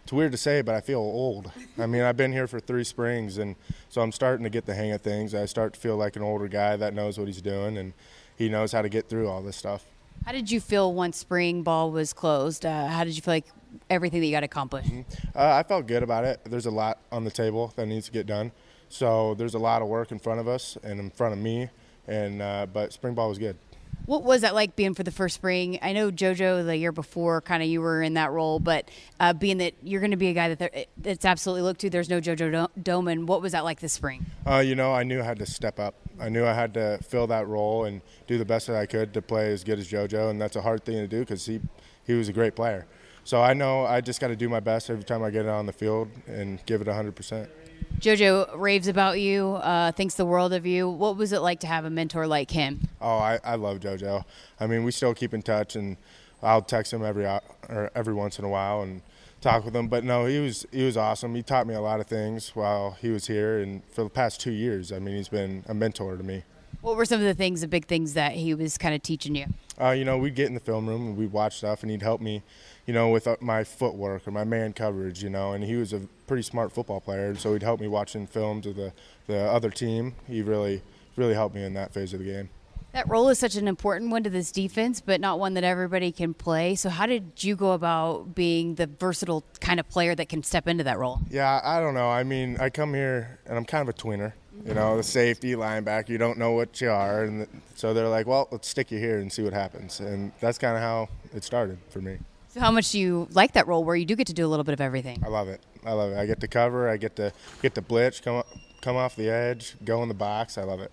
it's 0.06 0.12
weird 0.12 0.30
to 0.30 0.38
say, 0.38 0.62
but 0.62 0.76
I 0.76 0.80
feel 0.80 1.00
old. 1.00 1.50
I 1.76 1.86
mean, 1.86 2.02
I've 2.02 2.16
been 2.16 2.30
here 2.30 2.46
for 2.46 2.60
three 2.60 2.84
springs, 2.84 3.38
and 3.38 3.56
so 3.88 4.02
I'm 4.02 4.12
starting 4.12 4.44
to 4.44 4.50
get 4.50 4.64
the 4.64 4.72
hang 4.72 4.92
of 4.92 5.00
things. 5.00 5.34
I 5.34 5.46
start 5.46 5.72
to 5.74 5.80
feel 5.80 5.96
like 5.96 6.14
an 6.14 6.22
older 6.22 6.46
guy 6.46 6.76
that 6.76 6.94
knows 6.94 7.18
what 7.18 7.26
he's 7.26 7.42
doing, 7.42 7.76
and 7.76 7.92
he 8.36 8.48
knows 8.48 8.70
how 8.70 8.82
to 8.82 8.88
get 8.88 9.08
through 9.08 9.28
all 9.28 9.42
this 9.42 9.56
stuff. 9.56 9.84
How 10.24 10.30
did 10.30 10.48
you 10.48 10.60
feel 10.60 10.94
once 10.94 11.16
spring 11.16 11.64
ball 11.64 11.90
was 11.90 12.12
closed? 12.12 12.64
Uh, 12.64 12.86
how 12.86 13.02
did 13.02 13.16
you 13.16 13.20
feel 13.20 13.34
like 13.34 13.46
everything 13.90 14.20
that 14.20 14.26
you 14.26 14.32
got 14.32 14.44
accomplished? 14.44 14.92
Mm-hmm. 14.92 15.28
Uh, 15.36 15.56
I 15.56 15.64
felt 15.64 15.88
good 15.88 16.04
about 16.04 16.24
it. 16.24 16.38
There's 16.44 16.66
a 16.66 16.70
lot 16.70 17.00
on 17.10 17.24
the 17.24 17.32
table 17.32 17.72
that 17.74 17.86
needs 17.86 18.06
to 18.06 18.12
get 18.12 18.28
done, 18.28 18.52
so 18.88 19.34
there's 19.34 19.54
a 19.54 19.58
lot 19.58 19.82
of 19.82 19.88
work 19.88 20.12
in 20.12 20.20
front 20.20 20.38
of 20.38 20.46
us 20.46 20.78
and 20.84 21.00
in 21.00 21.10
front 21.10 21.32
of 21.32 21.40
me. 21.40 21.68
And 22.06 22.40
uh, 22.40 22.66
but 22.72 22.92
spring 22.92 23.14
ball 23.14 23.28
was 23.28 23.38
good. 23.38 23.56
What 24.06 24.22
was 24.22 24.42
that 24.42 24.54
like 24.54 24.76
being 24.76 24.94
for 24.94 25.02
the 25.02 25.10
first 25.10 25.34
spring? 25.34 25.80
I 25.82 25.92
know 25.92 26.12
JoJo 26.12 26.64
the 26.64 26.76
year 26.76 26.92
before, 26.92 27.40
kind 27.40 27.60
of 27.62 27.68
you 27.68 27.80
were 27.80 28.02
in 28.02 28.14
that 28.14 28.30
role, 28.30 28.60
but 28.60 28.88
uh, 29.18 29.32
being 29.32 29.58
that 29.58 29.74
you're 29.82 30.00
going 30.00 30.12
to 30.12 30.16
be 30.16 30.28
a 30.28 30.32
guy 30.32 30.54
that 30.54 30.86
it's 31.04 31.24
absolutely 31.24 31.62
looked 31.62 31.80
to. 31.80 31.90
There's 31.90 32.08
no 32.08 32.20
JoJo 32.20 32.68
Domann. 32.80 33.24
What 33.26 33.42
was 33.42 33.50
that 33.52 33.64
like 33.64 33.80
this 33.80 33.92
spring? 33.92 34.26
Uh, 34.46 34.58
you 34.58 34.76
know, 34.76 34.94
I 34.94 35.02
knew 35.02 35.20
I 35.20 35.24
had 35.24 35.40
to 35.40 35.46
step 35.46 35.80
up. 35.80 35.96
I 36.20 36.28
knew 36.28 36.46
I 36.46 36.54
had 36.54 36.72
to 36.74 36.98
fill 37.02 37.26
that 37.26 37.48
role 37.48 37.84
and 37.84 38.00
do 38.28 38.38
the 38.38 38.44
best 38.44 38.68
that 38.68 38.76
I 38.76 38.86
could 38.86 39.12
to 39.14 39.22
play 39.22 39.52
as 39.52 39.64
good 39.64 39.78
as 39.80 39.88
JoJo, 39.90 40.30
and 40.30 40.40
that's 40.40 40.54
a 40.54 40.62
hard 40.62 40.84
thing 40.84 40.96
to 40.96 41.08
do 41.08 41.20
because 41.20 41.44
he 41.44 41.60
he 42.04 42.14
was 42.14 42.28
a 42.28 42.32
great 42.32 42.54
player. 42.54 42.86
So 43.24 43.42
I 43.42 43.54
know 43.54 43.84
I 43.84 44.00
just 44.00 44.20
got 44.20 44.28
to 44.28 44.36
do 44.36 44.48
my 44.48 44.60
best 44.60 44.88
every 44.88 45.02
time 45.02 45.24
I 45.24 45.30
get 45.30 45.46
on 45.46 45.66
the 45.66 45.72
field 45.72 46.08
and 46.28 46.64
give 46.64 46.80
it 46.80 46.86
100 46.86 47.16
percent. 47.16 47.50
Jojo 48.00 48.56
raves 48.56 48.88
about 48.88 49.20
you, 49.20 49.54
uh, 49.54 49.92
thinks 49.92 50.14
the 50.14 50.26
world 50.26 50.52
of 50.52 50.66
you. 50.66 50.88
What 50.88 51.16
was 51.16 51.32
it 51.32 51.40
like 51.40 51.60
to 51.60 51.66
have 51.66 51.84
a 51.84 51.90
mentor 51.90 52.26
like 52.26 52.50
him? 52.50 52.88
Oh, 53.00 53.16
I, 53.16 53.38
I 53.42 53.54
love 53.56 53.80
Jojo. 53.80 54.24
I 54.60 54.66
mean, 54.66 54.84
we 54.84 54.92
still 54.92 55.14
keep 55.14 55.32
in 55.32 55.42
touch, 55.42 55.76
and 55.76 55.96
I'll 56.42 56.62
text 56.62 56.92
him 56.92 57.04
every 57.04 57.24
or 57.24 57.90
every 57.94 58.14
once 58.14 58.38
in 58.38 58.44
a 58.44 58.48
while 58.48 58.82
and 58.82 59.02
talk 59.40 59.64
with 59.64 59.74
him. 59.74 59.88
But 59.88 60.04
no, 60.04 60.26
he 60.26 60.38
was 60.38 60.66
he 60.70 60.84
was 60.84 60.96
awesome. 60.96 61.34
He 61.34 61.42
taught 61.42 61.66
me 61.66 61.74
a 61.74 61.80
lot 61.80 62.00
of 62.00 62.06
things 62.06 62.50
while 62.54 62.96
he 63.00 63.08
was 63.08 63.26
here, 63.26 63.58
and 63.58 63.82
for 63.90 64.04
the 64.04 64.10
past 64.10 64.40
two 64.40 64.52
years, 64.52 64.92
I 64.92 64.98
mean, 64.98 65.16
he's 65.16 65.28
been 65.28 65.64
a 65.66 65.74
mentor 65.74 66.16
to 66.16 66.22
me. 66.22 66.42
What 66.82 66.96
were 66.96 67.06
some 67.06 67.20
of 67.20 67.26
the 67.26 67.34
things, 67.34 67.62
the 67.62 67.68
big 67.68 67.86
things 67.86 68.14
that 68.14 68.32
he 68.32 68.54
was 68.54 68.76
kind 68.78 68.94
of 68.94 69.02
teaching 69.02 69.34
you? 69.34 69.46
Uh, 69.80 69.90
you 69.90 70.04
know, 70.04 70.18
we'd 70.18 70.34
get 70.34 70.46
in 70.46 70.54
the 70.54 70.60
film 70.60 70.86
room 70.86 71.08
and 71.08 71.16
we'd 71.16 71.32
watch 71.32 71.56
stuff, 71.56 71.82
and 71.82 71.90
he'd 71.90 72.02
help 72.02 72.20
me, 72.20 72.42
you 72.86 72.94
know, 72.94 73.08
with 73.08 73.26
uh, 73.26 73.36
my 73.40 73.64
footwork 73.64 74.26
or 74.26 74.30
my 74.30 74.44
man 74.44 74.72
coverage, 74.72 75.22
you 75.22 75.30
know. 75.30 75.52
And 75.52 75.64
he 75.64 75.76
was 75.76 75.92
a 75.92 76.00
pretty 76.26 76.42
smart 76.42 76.72
football 76.72 77.00
player, 77.00 77.34
so 77.34 77.52
he'd 77.52 77.62
help 77.62 77.80
me 77.80 77.88
watching 77.88 78.26
films 78.26 78.66
of 78.66 78.76
the 78.76 78.92
the 79.26 79.38
other 79.38 79.70
team. 79.70 80.14
He 80.26 80.42
really 80.42 80.82
really 81.16 81.34
helped 81.34 81.54
me 81.54 81.64
in 81.64 81.74
that 81.74 81.92
phase 81.92 82.12
of 82.12 82.20
the 82.20 82.26
game. 82.26 82.50
That 82.92 83.10
role 83.10 83.28
is 83.28 83.38
such 83.38 83.56
an 83.56 83.68
important 83.68 84.10
one 84.10 84.22
to 84.22 84.30
this 84.30 84.50
defense, 84.50 85.02
but 85.02 85.20
not 85.20 85.38
one 85.38 85.52
that 85.52 85.64
everybody 85.64 86.10
can 86.12 86.32
play. 86.32 86.74
So, 86.76 86.88
how 86.88 87.04
did 87.04 87.44
you 87.44 87.54
go 87.54 87.72
about 87.72 88.34
being 88.34 88.76
the 88.76 88.86
versatile 88.86 89.44
kind 89.60 89.78
of 89.78 89.86
player 89.90 90.14
that 90.14 90.30
can 90.30 90.42
step 90.42 90.66
into 90.66 90.84
that 90.84 90.98
role? 90.98 91.20
Yeah, 91.28 91.60
I 91.62 91.78
don't 91.80 91.92
know. 91.92 92.08
I 92.08 92.22
mean, 92.22 92.56
I 92.58 92.70
come 92.70 92.94
here 92.94 93.38
and 93.44 93.58
I'm 93.58 93.66
kind 93.66 93.86
of 93.86 93.94
a 93.94 93.98
tweener. 93.98 94.32
You 94.64 94.72
know, 94.72 94.96
the 94.96 95.02
safety, 95.02 95.52
linebacker, 95.52 96.08
you 96.08 96.16
don't 96.16 96.38
know 96.38 96.52
what 96.52 96.80
you 96.80 96.90
are. 96.90 97.24
And 97.24 97.46
so 97.74 97.92
they're 97.92 98.08
like, 98.08 98.26
well, 98.26 98.48
let's 98.50 98.66
stick 98.66 98.90
you 98.90 98.98
here 98.98 99.18
and 99.18 99.30
see 99.30 99.42
what 99.42 99.52
happens. 99.52 100.00
And 100.00 100.32
that's 100.40 100.56
kind 100.56 100.74
of 100.74 100.82
how 100.82 101.10
it 101.34 101.44
started 101.44 101.76
for 101.90 102.00
me. 102.00 102.16
So, 102.56 102.60
how 102.60 102.70
much 102.70 102.90
do 102.92 102.98
you 102.98 103.28
like 103.32 103.52
that 103.52 103.66
role 103.66 103.84
where 103.84 103.94
you 103.94 104.06
do 104.06 104.16
get 104.16 104.28
to 104.28 104.32
do 104.32 104.46
a 104.46 104.48
little 104.48 104.64
bit 104.64 104.72
of 104.72 104.80
everything? 104.80 105.22
I 105.22 105.28
love 105.28 105.48
it. 105.48 105.60
I 105.84 105.92
love 105.92 106.12
it. 106.12 106.16
I 106.16 106.24
get 106.24 106.40
to 106.40 106.48
cover, 106.48 106.88
I 106.88 106.96
get 106.96 107.14
to 107.16 107.30
get 107.60 107.74
to 107.74 107.82
blitz, 107.82 108.18
come, 108.18 108.44
come 108.80 108.96
off 108.96 109.14
the 109.14 109.28
edge, 109.28 109.76
go 109.84 110.02
in 110.02 110.08
the 110.08 110.14
box. 110.14 110.56
I 110.56 110.62
love 110.62 110.80
it. 110.80 110.90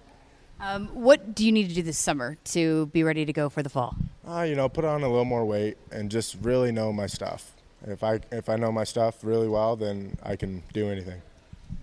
Um, 0.59 0.87
what 0.87 1.33
do 1.33 1.45
you 1.45 1.53
need 1.53 1.69
to 1.69 1.73
do 1.73 1.81
this 1.81 1.97
summer 1.97 2.37
to 2.51 2.87
be 2.87 3.01
ready 3.01 3.23
to 3.23 3.31
go 3.31 3.47
for 3.47 3.63
the 3.63 3.69
fall? 3.69 3.95
Uh, 4.27 4.41
you 4.41 4.55
know, 4.55 4.67
put 4.67 4.83
on 4.83 5.03
a 5.03 5.07
little 5.07 5.23
more 5.23 5.45
weight 5.45 5.77
and 5.89 6.11
just 6.11 6.35
really 6.41 6.73
know 6.73 6.91
my 6.91 7.07
stuff. 7.07 7.53
If 7.87 8.03
I 8.03 8.19
if 8.29 8.49
I 8.49 8.57
know 8.57 8.73
my 8.73 8.83
stuff 8.83 9.23
really 9.23 9.47
well, 9.47 9.77
then 9.77 10.17
I 10.21 10.35
can 10.35 10.63
do 10.73 10.89
anything. 10.89 11.21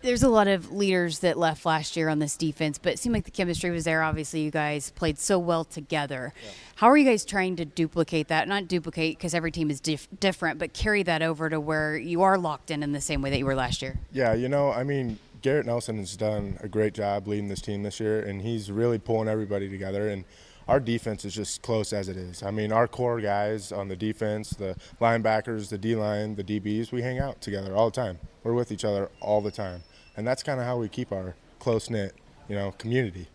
There's 0.02 0.22
a 0.22 0.28
lot 0.28 0.48
of 0.48 0.72
leaders 0.72 1.20
that 1.20 1.38
left 1.38 1.66
last 1.66 1.96
year 1.96 2.08
on 2.08 2.18
this 2.18 2.36
defense, 2.36 2.78
but 2.78 2.94
it 2.94 2.98
seemed 2.98 3.14
like 3.14 3.24
the 3.24 3.30
chemistry 3.30 3.70
was 3.70 3.84
there. 3.84 4.02
Obviously, 4.02 4.40
you 4.40 4.50
guys 4.50 4.90
played 4.90 5.18
so 5.18 5.38
well 5.38 5.64
together. 5.64 6.32
Yeah. 6.42 6.50
How 6.76 6.88
are 6.88 6.96
you 6.96 7.04
guys 7.04 7.24
trying 7.24 7.56
to 7.56 7.64
duplicate 7.64 8.28
that? 8.28 8.48
Not 8.48 8.68
duplicate 8.68 9.18
because 9.18 9.34
every 9.34 9.52
team 9.52 9.70
is 9.70 9.80
dif- 9.80 10.08
different, 10.18 10.58
but 10.58 10.72
carry 10.72 11.02
that 11.02 11.22
over 11.22 11.50
to 11.50 11.60
where 11.60 11.96
you 11.96 12.22
are 12.22 12.38
locked 12.38 12.70
in 12.70 12.82
in 12.82 12.92
the 12.92 13.00
same 13.00 13.20
way 13.20 13.30
that 13.30 13.38
you 13.38 13.44
were 13.44 13.54
last 13.54 13.82
year. 13.82 13.98
Yeah, 14.12 14.32
you 14.32 14.48
know, 14.48 14.72
I 14.72 14.84
mean, 14.84 15.18
Garrett 15.42 15.66
Nelson 15.66 15.98
has 15.98 16.16
done 16.16 16.58
a 16.60 16.68
great 16.68 16.94
job 16.94 17.26
leading 17.26 17.48
this 17.48 17.60
team 17.60 17.82
this 17.82 18.00
year, 18.00 18.20
and 18.22 18.42
he's 18.42 18.70
really 18.70 18.98
pulling 18.98 19.28
everybody 19.28 19.68
together. 19.68 20.08
And 20.08 20.24
our 20.70 20.78
defense 20.78 21.24
is 21.24 21.34
just 21.34 21.62
close 21.62 21.92
as 21.92 22.08
it 22.08 22.16
is. 22.16 22.44
I 22.44 22.52
mean, 22.52 22.70
our 22.70 22.86
core 22.86 23.20
guys 23.20 23.72
on 23.72 23.88
the 23.88 23.96
defense, 23.96 24.50
the 24.50 24.76
linebackers, 25.00 25.68
the 25.68 25.76
D 25.76 25.96
line, 25.96 26.36
the 26.36 26.44
DBs, 26.44 26.92
we 26.92 27.02
hang 27.02 27.18
out 27.18 27.40
together 27.40 27.74
all 27.74 27.90
the 27.90 27.96
time. 27.96 28.20
We're 28.44 28.54
with 28.54 28.70
each 28.70 28.84
other 28.84 29.10
all 29.20 29.40
the 29.40 29.50
time, 29.50 29.82
and 30.16 30.24
that's 30.24 30.44
kind 30.44 30.60
of 30.60 30.66
how 30.66 30.78
we 30.78 30.88
keep 30.88 31.10
our 31.10 31.34
close 31.58 31.90
knit, 31.90 32.14
you 32.48 32.54
know, 32.54 32.70
community. 32.78 33.26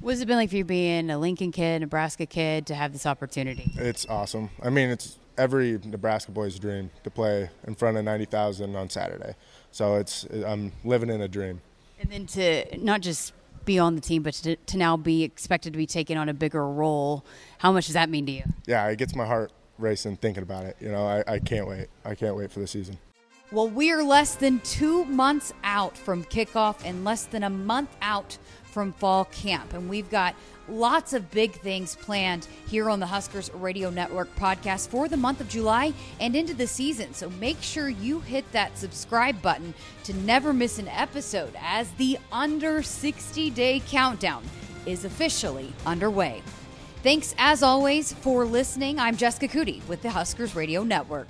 What's 0.00 0.22
it 0.22 0.26
been 0.26 0.36
like 0.36 0.48
for 0.48 0.56
you 0.56 0.64
being 0.64 1.10
a 1.10 1.18
Lincoln 1.18 1.52
kid, 1.52 1.80
Nebraska 1.80 2.24
kid, 2.24 2.66
to 2.68 2.74
have 2.74 2.94
this 2.94 3.04
opportunity? 3.04 3.70
It's 3.74 4.06
awesome. 4.08 4.48
I 4.62 4.70
mean, 4.70 4.88
it's 4.88 5.18
every 5.36 5.78
Nebraska 5.84 6.32
boy's 6.32 6.58
dream 6.58 6.90
to 7.04 7.10
play 7.10 7.50
in 7.66 7.74
front 7.74 7.98
of 7.98 8.04
90,000 8.04 8.74
on 8.76 8.88
Saturday. 8.88 9.34
So 9.72 9.96
it's 9.96 10.24
I'm 10.46 10.72
living 10.84 11.10
in 11.10 11.20
a 11.20 11.28
dream. 11.28 11.60
And 12.00 12.10
then 12.10 12.26
to 12.28 12.78
not 12.78 13.02
just 13.02 13.34
be 13.64 13.78
on 13.78 13.94
the 13.94 14.00
team, 14.00 14.22
but 14.22 14.34
to, 14.34 14.56
to 14.56 14.76
now 14.76 14.96
be 14.96 15.22
expected 15.22 15.72
to 15.72 15.76
be 15.76 15.86
taking 15.86 16.16
on 16.16 16.28
a 16.28 16.34
bigger 16.34 16.66
role, 16.66 17.24
how 17.58 17.72
much 17.72 17.86
does 17.86 17.94
that 17.94 18.08
mean 18.10 18.26
to 18.26 18.32
you? 18.32 18.44
Yeah, 18.66 18.86
it 18.88 18.96
gets 18.98 19.14
my 19.14 19.26
heart 19.26 19.52
racing 19.78 20.16
thinking 20.16 20.42
about 20.42 20.64
it. 20.64 20.76
You 20.80 20.90
know, 20.90 21.06
I, 21.06 21.24
I 21.26 21.38
can't 21.38 21.66
wait. 21.66 21.88
I 22.04 22.14
can't 22.14 22.36
wait 22.36 22.50
for 22.50 22.60
the 22.60 22.66
season. 22.66 22.98
Well, 23.50 23.68
we're 23.68 24.02
less 24.02 24.34
than 24.34 24.60
two 24.60 25.04
months 25.04 25.52
out 25.62 25.96
from 25.98 26.24
kickoff 26.24 26.76
and 26.86 27.04
less 27.04 27.24
than 27.24 27.42
a 27.42 27.50
month 27.50 27.94
out 28.00 28.38
from 28.72 28.92
fall 28.92 29.26
camp. 29.26 29.74
And 29.74 29.88
we've 29.88 30.10
got 30.10 30.34
lots 30.68 31.12
of 31.12 31.30
big 31.30 31.52
things 31.60 31.96
planned 31.96 32.48
here 32.68 32.88
on 32.88 33.00
the 33.00 33.06
Huskers 33.06 33.52
Radio 33.54 33.90
Network 33.90 34.34
podcast 34.36 34.88
for 34.88 35.08
the 35.08 35.16
month 35.16 35.40
of 35.40 35.48
July 35.48 35.92
and 36.20 36.34
into 36.34 36.54
the 36.54 36.66
season. 36.66 37.14
So 37.14 37.30
make 37.30 37.60
sure 37.60 37.88
you 37.88 38.20
hit 38.20 38.50
that 38.52 38.76
subscribe 38.78 39.40
button 39.42 39.74
to 40.04 40.14
never 40.14 40.52
miss 40.52 40.78
an 40.78 40.88
episode 40.88 41.54
as 41.60 41.90
the 41.92 42.18
under 42.32 42.82
60 42.82 43.50
day 43.50 43.82
countdown 43.88 44.42
is 44.86 45.04
officially 45.04 45.72
underway. 45.86 46.42
Thanks 47.02 47.34
as 47.38 47.62
always 47.62 48.12
for 48.12 48.44
listening. 48.44 48.98
I'm 48.98 49.16
Jessica 49.16 49.48
Coody 49.48 49.86
with 49.88 50.02
the 50.02 50.10
Huskers 50.10 50.54
Radio 50.54 50.82
Network. 50.82 51.26